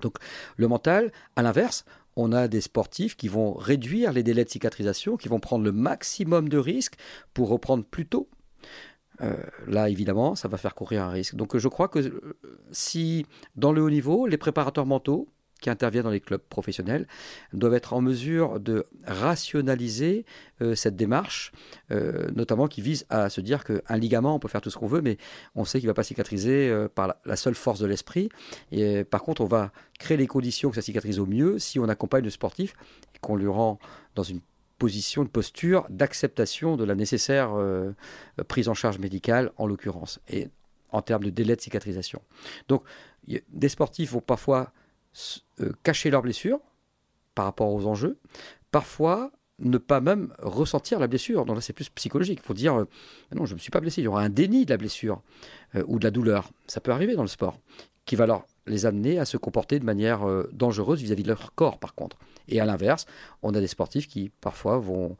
Donc 0.00 0.18
le 0.56 0.68
mental, 0.68 1.12
à 1.36 1.42
l'inverse, 1.42 1.84
on 2.18 2.32
a 2.32 2.48
des 2.48 2.60
sportifs 2.60 3.16
qui 3.16 3.28
vont 3.28 3.54
réduire 3.54 4.12
les 4.12 4.22
délais 4.22 4.44
de 4.44 4.50
cicatrisation, 4.50 5.16
qui 5.16 5.28
vont 5.28 5.40
prendre 5.40 5.64
le 5.64 5.72
maximum 5.72 6.48
de 6.48 6.58
risques 6.58 6.96
pour 7.32 7.48
reprendre 7.48 7.84
plus 7.84 8.06
tôt. 8.06 8.28
Euh, 9.20 9.36
là, 9.66 9.88
évidemment, 9.88 10.34
ça 10.34 10.48
va 10.48 10.58
faire 10.58 10.74
courir 10.74 11.02
un 11.04 11.10
risque. 11.10 11.34
Donc 11.34 11.56
je 11.56 11.68
crois 11.68 11.88
que 11.88 11.98
euh, 11.98 12.36
si 12.70 13.26
dans 13.56 13.72
le 13.72 13.82
haut 13.82 13.90
niveau, 13.90 14.26
les 14.26 14.36
préparateurs 14.36 14.86
mentaux, 14.86 15.28
qui 15.60 15.70
interviennent 15.70 16.04
dans 16.04 16.10
les 16.10 16.20
clubs 16.20 16.40
professionnels 16.40 17.06
doivent 17.52 17.74
être 17.74 17.92
en 17.92 18.00
mesure 18.00 18.60
de 18.60 18.86
rationaliser 19.06 20.24
euh, 20.62 20.74
cette 20.74 20.96
démarche, 20.96 21.52
euh, 21.90 22.28
notamment 22.34 22.68
qui 22.68 22.80
vise 22.80 23.06
à 23.10 23.28
se 23.28 23.40
dire 23.40 23.64
qu'un 23.64 23.96
ligament, 23.96 24.34
on 24.34 24.38
peut 24.38 24.48
faire 24.48 24.60
tout 24.60 24.70
ce 24.70 24.78
qu'on 24.78 24.86
veut, 24.86 25.00
mais 25.00 25.18
on 25.54 25.64
sait 25.64 25.78
qu'il 25.80 25.86
ne 25.86 25.90
va 25.90 25.94
pas 25.94 26.04
cicatriser 26.04 26.68
euh, 26.68 26.88
par 26.88 27.14
la, 27.24 27.36
seule 27.36 27.54
force 27.54 27.80
de 27.80 27.86
l'esprit. 27.86 28.28
Et 28.72 29.04
par 29.04 29.22
contre, 29.22 29.40
on 29.40 29.46
va 29.46 29.72
créer 29.98 30.16
les 30.16 30.26
conditions 30.26 30.70
que 30.70 30.76
ça 30.76 30.82
cicatrise 30.82 31.18
au 31.18 31.26
mieux 31.26 31.58
si 31.58 31.78
on 31.78 31.88
accompagne 31.88 32.24
le 32.24 32.30
sportif 32.30 32.74
et 33.14 33.18
qu'on 33.20 33.36
lui 33.36 33.48
rend 33.48 33.78
dans 34.14 34.22
une 34.22 34.40
position, 34.78 35.22
une 35.22 35.28
posture 35.28 35.86
d'acceptation 35.90 36.76
de 36.76 36.84
la 36.84 36.94
nécessaire 36.94 37.50
prise 38.46 38.68
en 38.68 38.74
charge 38.74 39.00
médicale, 39.00 39.50
en 39.56 39.66
l'occurrence, 39.66 40.20
et 40.28 40.48
en 40.92 41.02
termes 41.02 41.24
de 41.24 41.30
délai 41.30 41.56
de 41.56 41.60
cicatrisation. 41.60 42.22
Donc, 42.68 42.84
des 43.26 43.68
sportifs 43.68 44.12
vont 44.12 44.20
parfois 44.20 44.72
cacher 45.82 46.10
leurs 46.10 46.22
blessures 46.22 46.60
par 47.34 47.44
rapport 47.44 47.72
aux 47.72 47.86
enjeux, 47.86 48.18
parfois 48.70 49.30
ne 49.60 49.78
pas 49.78 50.00
même 50.00 50.32
ressentir 50.40 51.00
la 51.00 51.08
blessure. 51.08 51.44
Donc 51.44 51.56
là, 51.56 51.60
c'est 51.60 51.72
plus 51.72 51.88
psychologique. 51.90 52.40
Il 52.42 52.46
faut 52.46 52.54
dire, 52.54 52.78
euh, 52.78 52.84
non, 53.34 53.44
je 53.44 53.52
ne 53.52 53.54
me 53.54 53.60
suis 53.60 53.70
pas 53.70 53.80
blessé. 53.80 54.00
Il 54.00 54.04
y 54.04 54.08
aura 54.08 54.22
un 54.22 54.28
déni 54.28 54.64
de 54.64 54.70
la 54.70 54.76
blessure 54.76 55.20
euh, 55.74 55.82
ou 55.88 55.98
de 55.98 56.04
la 56.04 56.10
douleur. 56.10 56.50
Ça 56.66 56.80
peut 56.80 56.92
arriver 56.92 57.14
dans 57.14 57.22
le 57.22 57.28
sport, 57.28 57.58
qui 58.04 58.16
va 58.16 58.26
leur 58.26 58.46
les 58.66 58.86
amener 58.86 59.18
à 59.18 59.24
se 59.24 59.36
comporter 59.36 59.78
de 59.78 59.84
manière 59.84 60.26
dangereuse 60.52 61.00
vis-à-vis 61.00 61.22
de 61.22 61.28
leur 61.28 61.54
corps, 61.54 61.78
par 61.78 61.94
contre. 61.94 62.18
Et 62.48 62.60
à 62.60 62.66
l'inverse, 62.66 63.06
on 63.42 63.54
a 63.54 63.60
des 63.60 63.66
sportifs 63.66 64.06
qui, 64.06 64.30
parfois, 64.42 64.76
vont 64.76 65.16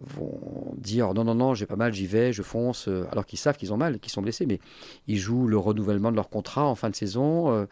vont 0.00 0.74
dire 0.76 1.12
non, 1.14 1.24
non, 1.24 1.34
non, 1.34 1.54
j'ai 1.54 1.66
pas 1.66 1.76
mal, 1.76 1.92
j'y 1.92 2.06
vais, 2.06 2.32
je 2.32 2.42
fonce, 2.42 2.88
euh, 2.88 3.06
alors 3.10 3.26
qu'ils 3.26 3.38
savent 3.38 3.56
qu'ils 3.56 3.72
ont 3.72 3.76
mal, 3.76 3.98
qu'ils 3.98 4.12
sont 4.12 4.22
blessés, 4.22 4.46
mais 4.46 4.60
ils 5.06 5.18
jouent 5.18 5.46
le 5.46 5.58
renouvellement 5.58 6.10
de 6.10 6.16
leur 6.16 6.28
contrat 6.28 6.66
en 6.66 6.74
fin 6.74 6.90
de 6.90 6.96
saison. 6.96 7.52
Euh, 7.52 7.66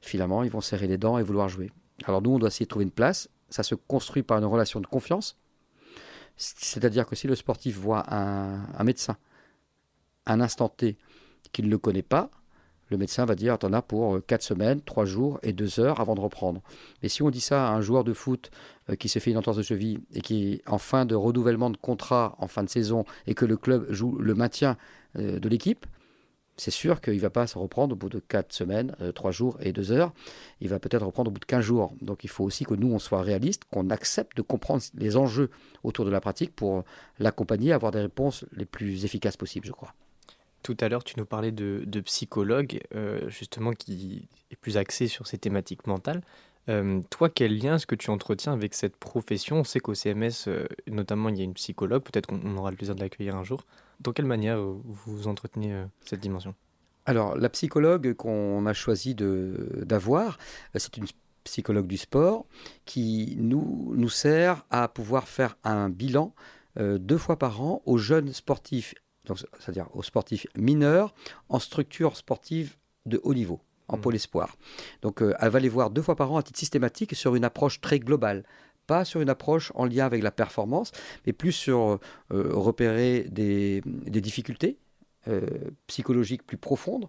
finalement, 0.00 0.42
ils 0.42 0.50
vont 0.50 0.60
serrer 0.60 0.86
les 0.86 0.98
dents 0.98 1.18
et 1.18 1.22
vouloir 1.22 1.48
jouer. 1.48 1.70
Alors 2.04 2.22
nous, 2.22 2.30
on 2.30 2.38
doit 2.38 2.48
essayer 2.48 2.66
de 2.66 2.70
trouver 2.70 2.84
une 2.84 2.90
place. 2.90 3.28
Ça 3.48 3.62
se 3.62 3.74
construit 3.74 4.22
par 4.22 4.38
une 4.38 4.44
relation 4.44 4.80
de 4.80 4.86
confiance. 4.86 5.36
C'est-à-dire 6.36 7.06
que 7.06 7.16
si 7.16 7.26
le 7.26 7.34
sportif 7.34 7.76
voit 7.76 8.04
un, 8.14 8.64
un 8.74 8.84
médecin, 8.84 9.16
un 10.26 10.40
instant 10.40 10.68
T, 10.68 10.96
qu'il 11.52 11.66
ne 11.66 11.70
le 11.70 11.78
connaît 11.78 12.02
pas, 12.02 12.30
le 12.90 12.98
médecin 12.98 13.24
va 13.24 13.34
dire 13.34 13.58
t'en 13.58 13.72
as 13.72 13.82
pour 13.82 14.18
4 14.26 14.40
euh, 14.40 14.44
semaines, 14.44 14.80
3 14.82 15.04
jours 15.04 15.38
et 15.42 15.52
2 15.52 15.80
heures 15.80 16.00
avant 16.00 16.14
de 16.14 16.20
reprendre. 16.20 16.60
Mais 17.02 17.08
si 17.08 17.22
on 17.22 17.30
dit 17.30 17.40
ça 17.40 17.68
à 17.68 17.72
un 17.72 17.80
joueur 17.80 18.04
de 18.04 18.12
foot 18.12 18.50
euh, 18.90 18.96
qui 18.96 19.08
s'est 19.08 19.20
fait 19.20 19.30
une 19.30 19.38
entorse 19.38 19.56
de 19.56 19.62
cheville 19.62 20.00
et 20.12 20.20
qui 20.20 20.60
en 20.66 20.78
fin 20.78 21.06
de 21.06 21.14
renouvellement 21.14 21.70
de 21.70 21.76
contrat 21.76 22.34
en 22.38 22.48
fin 22.48 22.62
de 22.62 22.68
saison 22.68 23.04
et 23.26 23.34
que 23.34 23.44
le 23.44 23.56
club 23.56 23.86
joue 23.90 24.18
le 24.18 24.34
maintien 24.34 24.76
euh, 25.16 25.38
de 25.38 25.48
l'équipe, 25.48 25.86
c'est 26.56 26.70
sûr 26.70 27.00
qu'il 27.00 27.14
ne 27.14 27.20
va 27.20 27.30
pas 27.30 27.46
se 27.46 27.56
reprendre 27.56 27.94
au 27.94 27.96
bout 27.96 28.10
de 28.10 28.18
4 28.18 28.52
semaines, 28.52 28.94
3 29.14 29.30
jours 29.30 29.56
et 29.62 29.72
2 29.72 29.92
heures. 29.92 30.12
Il 30.60 30.68
va 30.68 30.78
peut-être 30.78 31.06
reprendre 31.06 31.30
au 31.30 31.32
bout 31.32 31.40
de 31.40 31.46
15 31.46 31.64
jours. 31.64 31.94
Donc 32.02 32.22
il 32.22 32.28
faut 32.28 32.44
aussi 32.44 32.64
que 32.64 32.74
nous, 32.74 32.92
on 32.92 32.98
soit 32.98 33.22
réalistes, 33.22 33.62
qu'on 33.72 33.88
accepte 33.88 34.36
de 34.36 34.42
comprendre 34.42 34.82
les 34.94 35.16
enjeux 35.16 35.48
autour 35.84 36.04
de 36.04 36.10
la 36.10 36.20
pratique 36.20 36.54
pour 36.54 36.84
l'accompagner, 37.18 37.72
avoir 37.72 37.92
des 37.92 38.00
réponses 38.00 38.44
les 38.52 38.66
plus 38.66 39.06
efficaces 39.06 39.38
possibles, 39.38 39.66
je 39.66 39.72
crois. 39.72 39.94
Tout 40.62 40.76
à 40.80 40.88
l'heure, 40.88 41.04
tu 41.04 41.14
nous 41.18 41.24
parlais 41.24 41.52
de, 41.52 42.00
psychologue, 42.00 42.80
euh, 42.94 43.28
justement, 43.28 43.72
qui 43.72 44.28
est 44.50 44.56
plus 44.56 44.76
axé 44.76 45.08
sur 45.08 45.26
ces 45.26 45.38
thématiques 45.38 45.86
mentales. 45.86 46.22
Euh, 46.68 47.00
toi, 47.08 47.30
quel 47.30 47.58
lien 47.58 47.76
est-ce 47.76 47.86
que 47.86 47.94
tu 47.94 48.10
entretiens 48.10 48.52
avec 48.52 48.74
cette 48.74 48.96
profession? 48.96 49.60
On 49.60 49.64
sait 49.64 49.80
qu'au 49.80 49.94
CMS, 49.94 50.48
euh, 50.48 50.66
notamment, 50.86 51.30
il 51.30 51.38
y 51.38 51.40
a 51.40 51.44
une 51.44 51.54
psychologue. 51.54 52.02
Peut-être 52.02 52.26
qu'on 52.26 52.56
aura 52.56 52.70
le 52.70 52.76
plaisir 52.76 52.94
de 52.94 53.00
l'accueillir 53.00 53.36
un 53.36 53.44
jour. 53.44 53.64
Dans 54.00 54.12
quelle 54.12 54.26
manière 54.26 54.60
vous 54.60 55.28
entretenez 55.28 55.84
cette 56.04 56.20
dimension? 56.20 56.54
Alors, 57.06 57.36
la 57.36 57.48
psychologue 57.48 58.14
qu'on 58.14 58.64
a 58.66 58.72
choisi 58.72 59.14
d'avoir, 59.14 60.38
c'est 60.74 60.96
une 60.96 61.06
psychologue 61.44 61.86
du 61.86 61.96
sport 61.96 62.46
qui 62.84 63.36
nous, 63.38 63.92
nous 63.96 64.08
sert 64.08 64.64
à 64.70 64.88
pouvoir 64.88 65.28
faire 65.28 65.56
un 65.64 65.90
bilan 65.90 66.34
deux 66.78 67.18
fois 67.18 67.38
par 67.38 67.60
an 67.60 67.82
aux 67.84 67.98
jeunes 67.98 68.32
sportifs 68.32 68.94
c'est-à-dire 69.24 69.88
aux 69.94 70.02
sportifs 70.02 70.46
mineurs 70.56 71.14
en 71.48 71.58
structure 71.58 72.16
sportive 72.16 72.76
de 73.06 73.20
haut 73.22 73.34
niveau, 73.34 73.60
en 73.88 73.96
mmh. 73.96 74.00
pôle 74.00 74.14
espoir. 74.14 74.56
Donc 75.02 75.22
euh, 75.22 75.34
elle 75.40 75.50
va 75.50 75.60
les 75.60 75.68
voir 75.68 75.90
deux 75.90 76.02
fois 76.02 76.16
par 76.16 76.32
an 76.32 76.38
à 76.38 76.42
titre 76.42 76.58
systématique 76.58 77.14
sur 77.14 77.34
une 77.34 77.44
approche 77.44 77.80
très 77.80 77.98
globale 77.98 78.44
pas 78.86 79.04
sur 79.04 79.20
une 79.20 79.28
approche 79.28 79.70
en 79.76 79.84
lien 79.84 80.04
avec 80.04 80.20
la 80.20 80.32
performance, 80.32 80.90
mais 81.24 81.32
plus 81.32 81.52
sur 81.52 81.78
euh, 81.78 81.98
repérer 82.30 83.26
des, 83.30 83.82
des 83.86 84.20
difficultés 84.20 84.78
euh, 85.28 85.46
psychologiques 85.86 86.46
plus 86.46 86.56
profondes, 86.56 87.06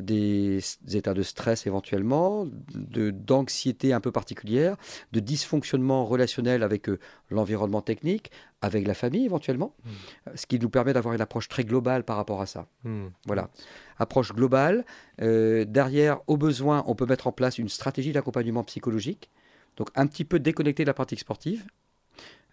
des, 0.00 0.60
états 0.92 1.12
de 1.12 1.22
stress 1.22 1.66
éventuellement, 1.66 2.46
d'anxiété 2.72 3.92
un 3.92 4.00
peu 4.00 4.12
particulière, 4.12 4.76
de 5.10 5.18
dysfonctionnement 5.18 6.06
relationnel 6.06 6.62
avec 6.62 6.88
euh, 6.88 7.00
l'environnement 7.30 7.82
technique, 7.82 8.30
avec 8.62 8.86
la 8.86 8.94
famille 8.94 9.24
éventuellement, 9.24 9.74
hmm. 9.84 10.36
ce 10.36 10.46
qui 10.46 10.60
nous 10.60 10.70
permet 10.70 10.92
d'avoir 10.92 11.14
une 11.14 11.20
approche 11.20 11.48
très 11.48 11.64
globale 11.64 12.04
par 12.04 12.16
rapport 12.16 12.40
à 12.40 12.46
ça. 12.46 12.68
Hmm. 12.84 13.08
Voilà, 13.26 13.50
approche 13.98 14.32
globale. 14.32 14.84
Euh, 15.20 15.64
derrière, 15.64 16.20
au 16.28 16.36
besoin, 16.36 16.84
on 16.86 16.94
peut 16.94 17.06
mettre 17.06 17.26
en 17.26 17.32
place 17.32 17.58
une 17.58 17.68
stratégie 17.68 18.12
d'accompagnement 18.12 18.62
psychologique, 18.62 19.30
donc 19.76 19.88
un 19.96 20.06
petit 20.06 20.24
peu 20.24 20.38
déconnecté 20.38 20.84
de 20.84 20.88
la 20.88 20.94
pratique 20.94 21.18
sportive. 21.18 21.66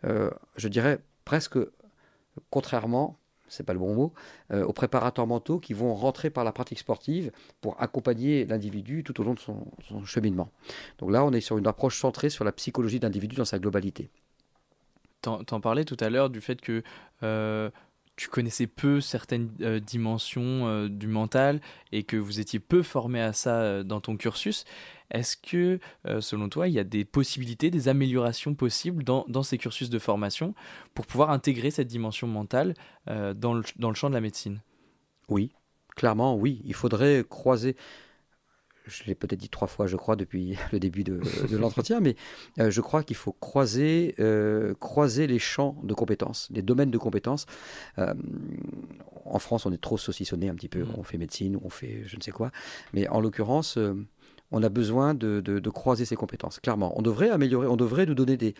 je 0.04 0.68
dirais 0.68 1.00
presque 1.26 1.60
contrairement 2.50 3.20
c'est 3.48 3.64
pas 3.64 3.74
le 3.74 3.80
bon 3.80 3.94
mot, 3.94 4.14
aux 4.52 4.74
préparateurs 4.74 5.28
mentaux 5.28 5.60
qui 5.60 5.74
vont 5.74 5.94
rentrer 5.94 6.30
par 6.30 6.44
la 6.44 6.52
pratique 6.52 6.80
sportive 6.80 7.32
pour 7.62 7.82
accompagner 7.82 8.46
l'individu 8.46 9.04
tout 9.04 9.20
au 9.22 9.24
long 9.24 9.34
de 9.34 9.40
son, 9.40 9.66
cheminement. 10.06 10.50
Donc 11.00 11.12
là, 11.12 11.24
on 11.24 11.32
est 11.32 11.42
sur 11.42 11.58
une 11.58 11.68
approche 11.68 12.00
centrée 12.00 12.30
sur 12.30 12.44
la 12.44 12.52
psychologie 12.52 13.00
de 13.00 13.06
l'individu 13.06 13.36
dans 13.36 13.46
sa 13.46 13.60
globalité. 13.60 14.10
T'en 15.22 15.60
parlais 15.60 15.86
tout 15.86 15.98
à 16.00 16.10
l'heure 16.10 16.30
du 16.30 16.40
fait 16.42 16.62
que 16.62 16.84
tu 18.16 18.30
connaissais 18.30 18.68
peu 18.68 19.02
certaines 19.02 19.52
euh, 19.62 19.80
dimensions 19.80 20.68
euh, 20.68 20.88
du 20.88 21.08
mental 21.08 21.60
et 21.92 22.04
que 22.04 22.16
vous 22.16 22.40
étiez 22.40 22.60
peu 22.60 22.82
formé 22.82 23.22
à 23.22 23.34
ça 23.34 23.62
euh, 23.62 23.84
dans 23.84 24.00
ton 24.00 24.16
cursus, 24.16 24.66
est-ce 25.12 25.38
que, 25.38 25.80
selon 26.20 26.50
toi, 26.50 26.68
il 26.68 26.74
y 26.74 26.80
a 26.80 26.84
des 26.84 27.06
possibilités, 27.06 27.70
des 27.70 27.90
améliorations 27.90 28.56
possibles 28.56 29.04
dans, 29.04 29.44
ces 29.44 29.60
cursus 29.60 29.92
de 29.92 30.00
formation 30.00 30.56
pour 30.96 31.06
pouvoir 31.06 31.30
intégrer 31.30 31.70
cette 31.70 31.88
dimension 31.88 32.26
mentale 32.26 32.74
dans 33.06 33.54
le, 33.54 33.62
dans, 33.78 33.90
le, 33.90 33.96
champ 33.96 34.10
de 34.10 34.16
la 34.16 34.22
médecine? 34.22 34.62
Oui, 35.30 35.52
clairement, 35.96 36.36
oui. 36.36 36.60
Il 36.66 36.74
faudrait 36.74 37.24
croiser 37.30 37.76
je 38.88 39.04
l'ai 39.06 39.16
peut-être 39.16 39.40
dit 39.40 39.50
trois 39.50 39.68
fois, 39.68 39.88
je 39.88 39.96
crois, 39.96 40.16
depuis 40.16 40.58
le 40.72 40.80
début 40.80 41.04
de, 41.04 41.20
l'entretien, 41.52 42.00
mais 42.00 42.16
euh, 42.60 42.70
je 42.70 42.82
crois 42.82 43.04
qu'il 43.04 43.16
faut 43.16 43.34
croiser, 43.34 44.16
euh, 44.20 44.74
croiser 44.76 45.28
les 45.28 45.40
champs 45.40 45.78
de 45.84 45.94
compétences, 45.94 46.48
les 46.52 46.62
domaines 46.62 46.92
de 46.92 46.98
compétences. 46.98 47.46
Euh, 47.98 48.14
en 49.26 49.40
France, 49.40 49.66
on 49.66 49.72
est 49.72 49.82
trop 49.82 49.98
saucissonné 49.98 50.50
un 50.50 50.56
petit 50.56 50.70
peu. 50.70 50.84
Mmh. 50.84 50.94
On 50.98 51.04
fait 51.04 51.18
médecine, 51.18 51.60
on 51.64 51.70
fait 51.70 52.04
je 52.06 52.16
ne 52.18 52.22
sais 52.22 52.32
quoi. 52.32 52.52
Mais 52.94 53.08
en 53.08 53.20
l'occurrence, 53.20 53.80
on 54.52 54.64
a 54.64 54.70
besoin 54.70 55.14
de, 55.14 55.42
de, 55.42 55.70
croiser 55.70 56.06
ces 56.06 56.16
compétences, 56.16 56.60
clairement. 56.60 56.98
On 56.98 57.02
devrait 57.02 57.30
améliorer, 57.30 57.68
on 57.68 57.78
devrait 57.78 58.06
nous 58.06 58.14
donner 58.14 58.38
des, 58.38 58.54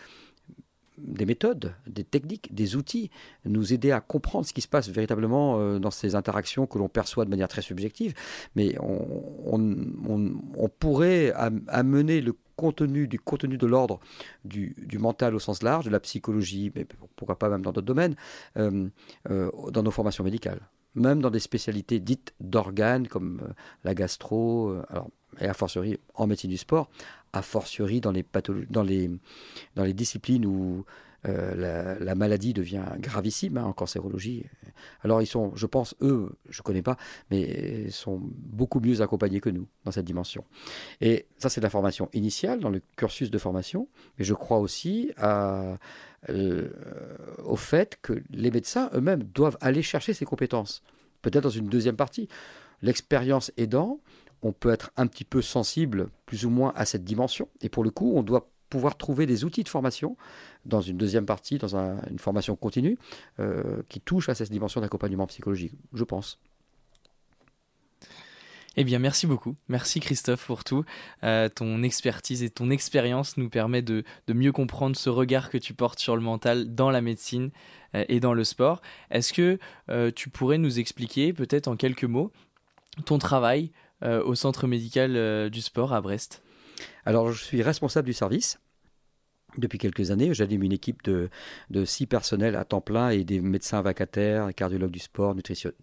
des 0.98 1.26
méthodes, 1.26 1.74
des 1.86 2.04
techniques, 2.04 2.54
des 2.54 2.76
outils, 2.76 3.10
nous 3.44 3.72
aider 3.72 3.90
à 3.92 4.00
comprendre 4.00 4.46
ce 4.46 4.52
qui 4.52 4.60
se 4.60 4.68
passe 4.68 4.88
véritablement 4.88 5.58
euh, 5.58 5.78
dans 5.78 5.90
ces 5.90 6.14
interactions 6.14 6.66
que 6.66 6.78
l'on 6.78 6.88
perçoit 6.88 7.24
de 7.24 7.30
manière 7.30 7.48
très 7.48 7.62
subjective. 7.62 8.14
Mais 8.54 8.76
on, 8.80 10.68
pourrait 10.78 11.32
amener 11.68 12.20
le 12.20 12.34
contenu 12.56 13.06
du 13.06 13.18
contenu 13.18 13.56
de 13.56 13.66
l'ordre 13.66 14.00
du, 14.44 14.74
mental 14.98 15.34
au 15.34 15.38
sens 15.38 15.62
large, 15.62 15.84
de 15.84 15.90
la 15.90 16.00
psychologie, 16.00 16.72
mais 16.74 16.86
pourquoi 17.16 17.38
pas 17.38 17.48
même 17.48 17.62
dans 17.62 17.72
d'autres 17.72 17.86
domaines, 17.86 18.16
euh, 18.56 18.88
euh, 19.30 19.50
dans 19.70 19.82
nos 19.82 19.90
formations 19.90 20.24
médicales. 20.24 20.60
Même 20.96 21.20
dans 21.20 21.30
des 21.30 21.40
spécialités 21.40 22.00
dites 22.00 22.34
d'organes 22.40 23.06
comme 23.06 23.40
la 23.84 23.94
gastro, 23.94 24.74
alors, 24.88 25.08
et 25.40 25.46
a 25.46 25.54
fortiori 25.54 25.98
en 26.14 26.26
médecine 26.26 26.50
du 26.50 26.56
sport, 26.56 26.88
a 27.32 27.42
fortiori 27.42 28.00
dans 28.00 28.12
les, 28.12 28.24
dans 28.70 28.82
les, 28.82 29.10
dans 29.74 29.84
les 29.84 29.92
disciplines 29.92 30.46
où 30.46 30.84
euh, 31.26 31.96
la, 32.00 32.14
maladie 32.14 32.52
devient 32.52 32.84
gravissime 32.98 33.58
hein, 33.58 33.64
en 33.64 33.72
cancérologie. 33.72 34.44
Alors 35.02 35.22
ils 35.22 35.26
sont, 35.26 35.52
je 35.54 35.66
pense, 35.66 35.94
eux, 36.00 36.30
je 36.48 36.60
ne 36.60 36.62
connais 36.62 36.82
pas, 36.82 36.96
mais 37.30 37.90
sont 37.90 38.20
beaucoup 38.22 38.80
mieux 38.80 39.00
accompagnés 39.00 39.40
que 39.40 39.50
nous 39.50 39.66
dans 39.84 39.90
cette 39.90 40.04
dimension. 40.04 40.44
Et 41.00 41.26
ça, 41.38 41.48
c'est 41.48 41.60
la 41.60 41.70
formation 41.70 42.08
initiale 42.12 42.60
dans 42.60 42.70
le 42.70 42.80
cursus 42.96 43.30
de 43.30 43.38
formation, 43.38 43.88
mais 44.18 44.24
je 44.24 44.34
crois 44.34 44.58
aussi 44.58 45.12
à, 45.16 45.78
euh, 46.28 46.68
au 47.44 47.56
fait 47.56 47.98
que 48.02 48.22
les 48.30 48.50
médecins 48.50 48.90
eux-mêmes 48.94 49.22
doivent 49.22 49.58
aller 49.60 49.82
chercher 49.82 50.14
ces 50.14 50.24
compétences, 50.24 50.82
peut-être 51.22 51.44
dans 51.44 51.50
une 51.50 51.68
deuxième 51.68 51.96
partie. 51.96 52.28
L'expérience 52.82 53.52
aidant, 53.56 54.00
on 54.42 54.52
peut 54.52 54.70
être 54.70 54.90
un 54.96 55.06
petit 55.06 55.24
peu 55.24 55.42
sensible 55.42 56.08
plus 56.26 56.44
ou 56.44 56.50
moins 56.50 56.72
à 56.76 56.84
cette 56.84 57.04
dimension. 57.04 57.48
Et 57.62 57.68
pour 57.68 57.84
le 57.84 57.90
coup, 57.90 58.12
on 58.14 58.22
doit 58.22 58.48
pouvoir 58.68 58.96
trouver 58.96 59.26
des 59.26 59.44
outils 59.44 59.64
de 59.64 59.68
formation 59.68 60.16
dans 60.64 60.80
une 60.80 60.96
deuxième 60.96 61.26
partie, 61.26 61.58
dans 61.58 61.76
une 61.76 62.18
formation 62.18 62.56
continue, 62.56 62.98
euh, 63.40 63.82
qui 63.88 64.00
touche 64.00 64.28
à 64.28 64.34
cette 64.34 64.50
dimension 64.50 64.80
d'accompagnement 64.80 65.26
psychologique, 65.26 65.74
je 65.92 66.04
pense. 66.04 66.38
Eh 68.78 68.84
bien, 68.84 68.98
merci 68.98 69.26
beaucoup. 69.26 69.56
Merci 69.68 70.00
Christophe 70.00 70.46
pour 70.46 70.62
tout. 70.62 70.84
Euh, 71.24 71.48
ton 71.48 71.82
expertise 71.82 72.42
et 72.42 72.50
ton 72.50 72.68
expérience 72.68 73.38
nous 73.38 73.48
permet 73.48 73.80
de, 73.80 74.04
mieux 74.28 74.52
comprendre 74.52 74.96
ce 74.96 75.08
regard 75.08 75.48
que 75.48 75.56
tu 75.56 75.72
portes 75.72 75.98
sur 75.98 76.14
le 76.14 76.20
mental 76.20 76.74
dans 76.74 76.90
la 76.90 77.00
médecine 77.00 77.52
euh, 77.94 78.04
et 78.08 78.20
dans 78.20 78.34
le 78.34 78.44
sport. 78.44 78.82
Est-ce 79.10 79.32
que 79.32 79.58
tu 80.10 80.28
pourrais 80.28 80.58
nous 80.58 80.78
expliquer, 80.78 81.32
peut-être 81.32 81.68
en 81.68 81.76
quelques 81.76 82.04
mots, 82.04 82.32
ton 83.06 83.18
travail 83.18 83.70
au 84.02 84.34
centre 84.34 84.66
médical 84.66 85.48
du 85.48 85.62
sport 85.62 85.94
à 85.94 86.02
Brest? 86.02 86.42
Alors, 87.04 87.32
je 87.32 87.42
suis 87.42 87.62
responsable 87.62 88.06
du 88.06 88.12
service. 88.12 88.58
Depuis 89.58 89.78
quelques 89.78 90.10
années, 90.10 90.34
j'anime 90.34 90.64
une 90.64 90.72
équipe 90.72 91.02
de, 91.04 91.30
six 91.84 92.06
personnels 92.06 92.56
à 92.56 92.64
temps 92.64 92.80
plein 92.80 93.10
et 93.10 93.24
des 93.24 93.40
médecins 93.40 93.80
vacataires, 93.80 94.54
cardiologues 94.54 94.90
du 94.90 94.98
sport, 94.98 95.34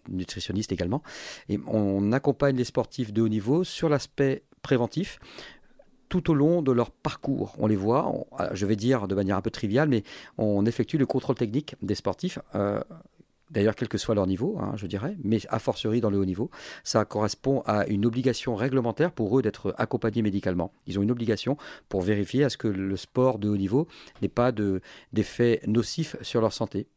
nutritionnistes 0.10 0.71
également. 0.71 1.01
Et 1.49 1.60
on 1.67 2.12
accompagne 2.12 2.56
les 2.56 2.65
sportifs 2.65 3.13
de 3.13 3.21
haut 3.21 3.29
niveau 3.29 3.63
sur 3.63 3.89
l'aspect 3.89 4.43
préventif 4.62 5.19
tout 6.10 6.29
au 6.29 6.36
long 6.36 6.62
de 6.62 6.71
leur 6.71 6.91
parcours. 6.91 7.56
On 7.58 7.65
les 7.65 7.75
voit, 7.75 8.13
je 8.51 8.67
vais 8.67 8.75
dire 8.75 9.08
de 9.08 9.15
manière 9.15 9.36
un 9.36 9.41
peu 9.41 9.49
triviale, 9.49 9.89
mais 9.89 10.03
on 10.38 10.63
effectue 10.67 10.99
le 10.99 11.08
contrôle 11.08 11.36
technique 11.36 11.75
des 11.82 11.95
sportifs 11.95 12.38
euh, 12.53 12.79
d'ailleurs 13.51 13.75
quel 13.75 13.88
que 13.88 13.97
soit 13.97 14.15
leur 14.15 14.27
niveau, 14.27 14.58
hein, 14.60 14.73
je 14.75 14.88
dirais, 14.88 15.15
mais 15.23 15.39
a 15.49 15.60
fortiori 15.60 16.01
dans 16.01 16.10
le 16.10 16.17
haut 16.17 16.25
niveau. 16.25 16.49
Ça 16.84 17.06
correspond 17.06 17.62
à 17.65 17.86
une 17.88 18.06
obligation 18.06 18.56
réglementaire 18.56 19.12
pour 19.12 19.38
eux 19.38 19.41
d'être 19.41 19.75
accompagnés 19.77 20.21
médicalement. 20.21 20.73
Ils 20.88 20.99
ont 20.99 21.01
une 21.01 21.12
obligation 21.12 21.58
pour 21.89 22.01
vérifier 22.01 22.43
à 22.43 22.49
ce 22.49 22.58
que 22.58 22.67
le 22.67 22.97
sport 22.97 23.39
de 23.39 23.49
haut 23.49 23.58
niveau 23.58 23.88
n'ait 24.21 24.27
pas 24.27 24.51
d'effet 24.51 25.62
nocif 25.67 26.15
sur 26.21 26.41
leur 26.41 26.53
santé. 26.53 26.88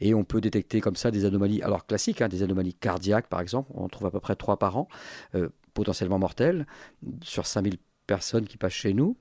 Et 0.00 0.14
on 0.14 0.24
peut 0.24 0.40
détecter 0.40 0.80
comme 0.80 0.96
ça 0.96 1.10
des 1.10 1.24
anomalies, 1.24 1.62
alors 1.62 1.86
classiques, 1.86 2.20
hein, 2.20 2.28
des 2.28 2.42
anomalies 2.42 2.74
cardiaques 2.74 3.28
par 3.28 3.40
exemple, 3.40 3.70
on 3.74 3.88
trouve 3.88 4.06
à 4.06 4.10
peu 4.10 4.20
près 4.20 4.36
3 4.36 4.58
par 4.58 4.76
an, 4.76 4.88
euh, 5.34 5.48
potentiellement 5.74 6.18
mortelles, 6.18 6.66
sur 7.22 7.46
5000 7.46 7.78
personnes 8.06 8.46
qui 8.46 8.56
passent 8.56 8.72
chez 8.72 8.94
nous. 8.94 9.16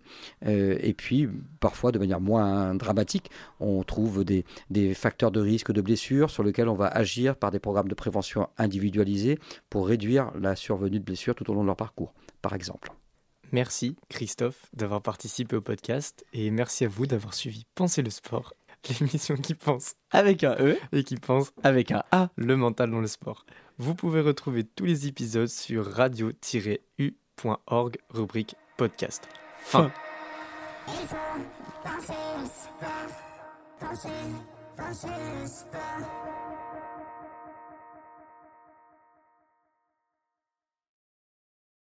Euh, 0.46 0.78
et 0.82 0.94
puis, 0.94 1.28
parfois, 1.60 1.92
de 1.92 2.00
manière 2.00 2.22
moins 2.22 2.76
dramatique, 2.76 3.30
on 3.60 3.84
trouve 3.84 4.24
des, 4.24 4.46
des, 4.70 4.94
facteurs 4.94 5.32
de 5.32 5.42
risque 5.42 5.72
de 5.72 5.82
blessures 5.82 6.30
sur 6.30 6.44
lesquels 6.44 6.70
on 6.70 6.76
va 6.76 6.88
agir 6.88 7.36
par 7.36 7.52
des 7.52 7.60
programmes 7.60 7.88
de 7.88 7.96
prévention 7.96 8.48
individualisés 8.58 9.40
pour 9.70 9.88
réduire 9.88 10.32
la 10.40 10.56
survenue 10.56 11.00
de 11.00 11.06
blessures 11.06 11.36
tout 11.36 11.50
au 11.50 11.54
long 11.54 11.62
de 11.62 11.68
leur 11.68 11.76
parcours, 11.76 12.14
par 12.42 12.54
exemple. 12.54 12.92
Merci 13.52 13.96
Christophe 14.10 14.70
d'avoir 14.74 15.02
participé 15.02 15.56
au 15.56 15.62
podcast 15.62 16.26
et 16.34 16.52
merci 16.52 16.84
à 16.86 16.88
vous 16.88 17.06
d'avoir 17.06 17.34
suivi 17.34 17.66
Penser 17.76 18.02
le 18.02 18.10
sport, 18.10 18.54
l'émission 19.00 19.36
qui 19.36 19.54
pense 19.54 19.96
avec 20.12 20.44
un 20.44 20.56
E 20.60 20.78
et 20.92 21.04
qui 21.04 21.16
pense 21.16 21.54
avec 21.64 21.92
un 21.92 22.04
A, 22.12 22.30
le 22.36 22.58
mental 22.58 22.92
dans 22.92 23.02
le 23.02 23.08
sport. 23.08 23.46
Vous 23.78 23.96
pouvez 23.96 24.22
retrouver 24.22 24.64
tous 24.64 24.86
les 24.86 25.08
épisodes 25.08 25.48
sur 25.48 25.86
radio-u.org, 25.86 26.38
rubrique 28.10 28.56
podcast. 28.78 29.28
Fin. 29.60 29.92
Il 30.88 30.94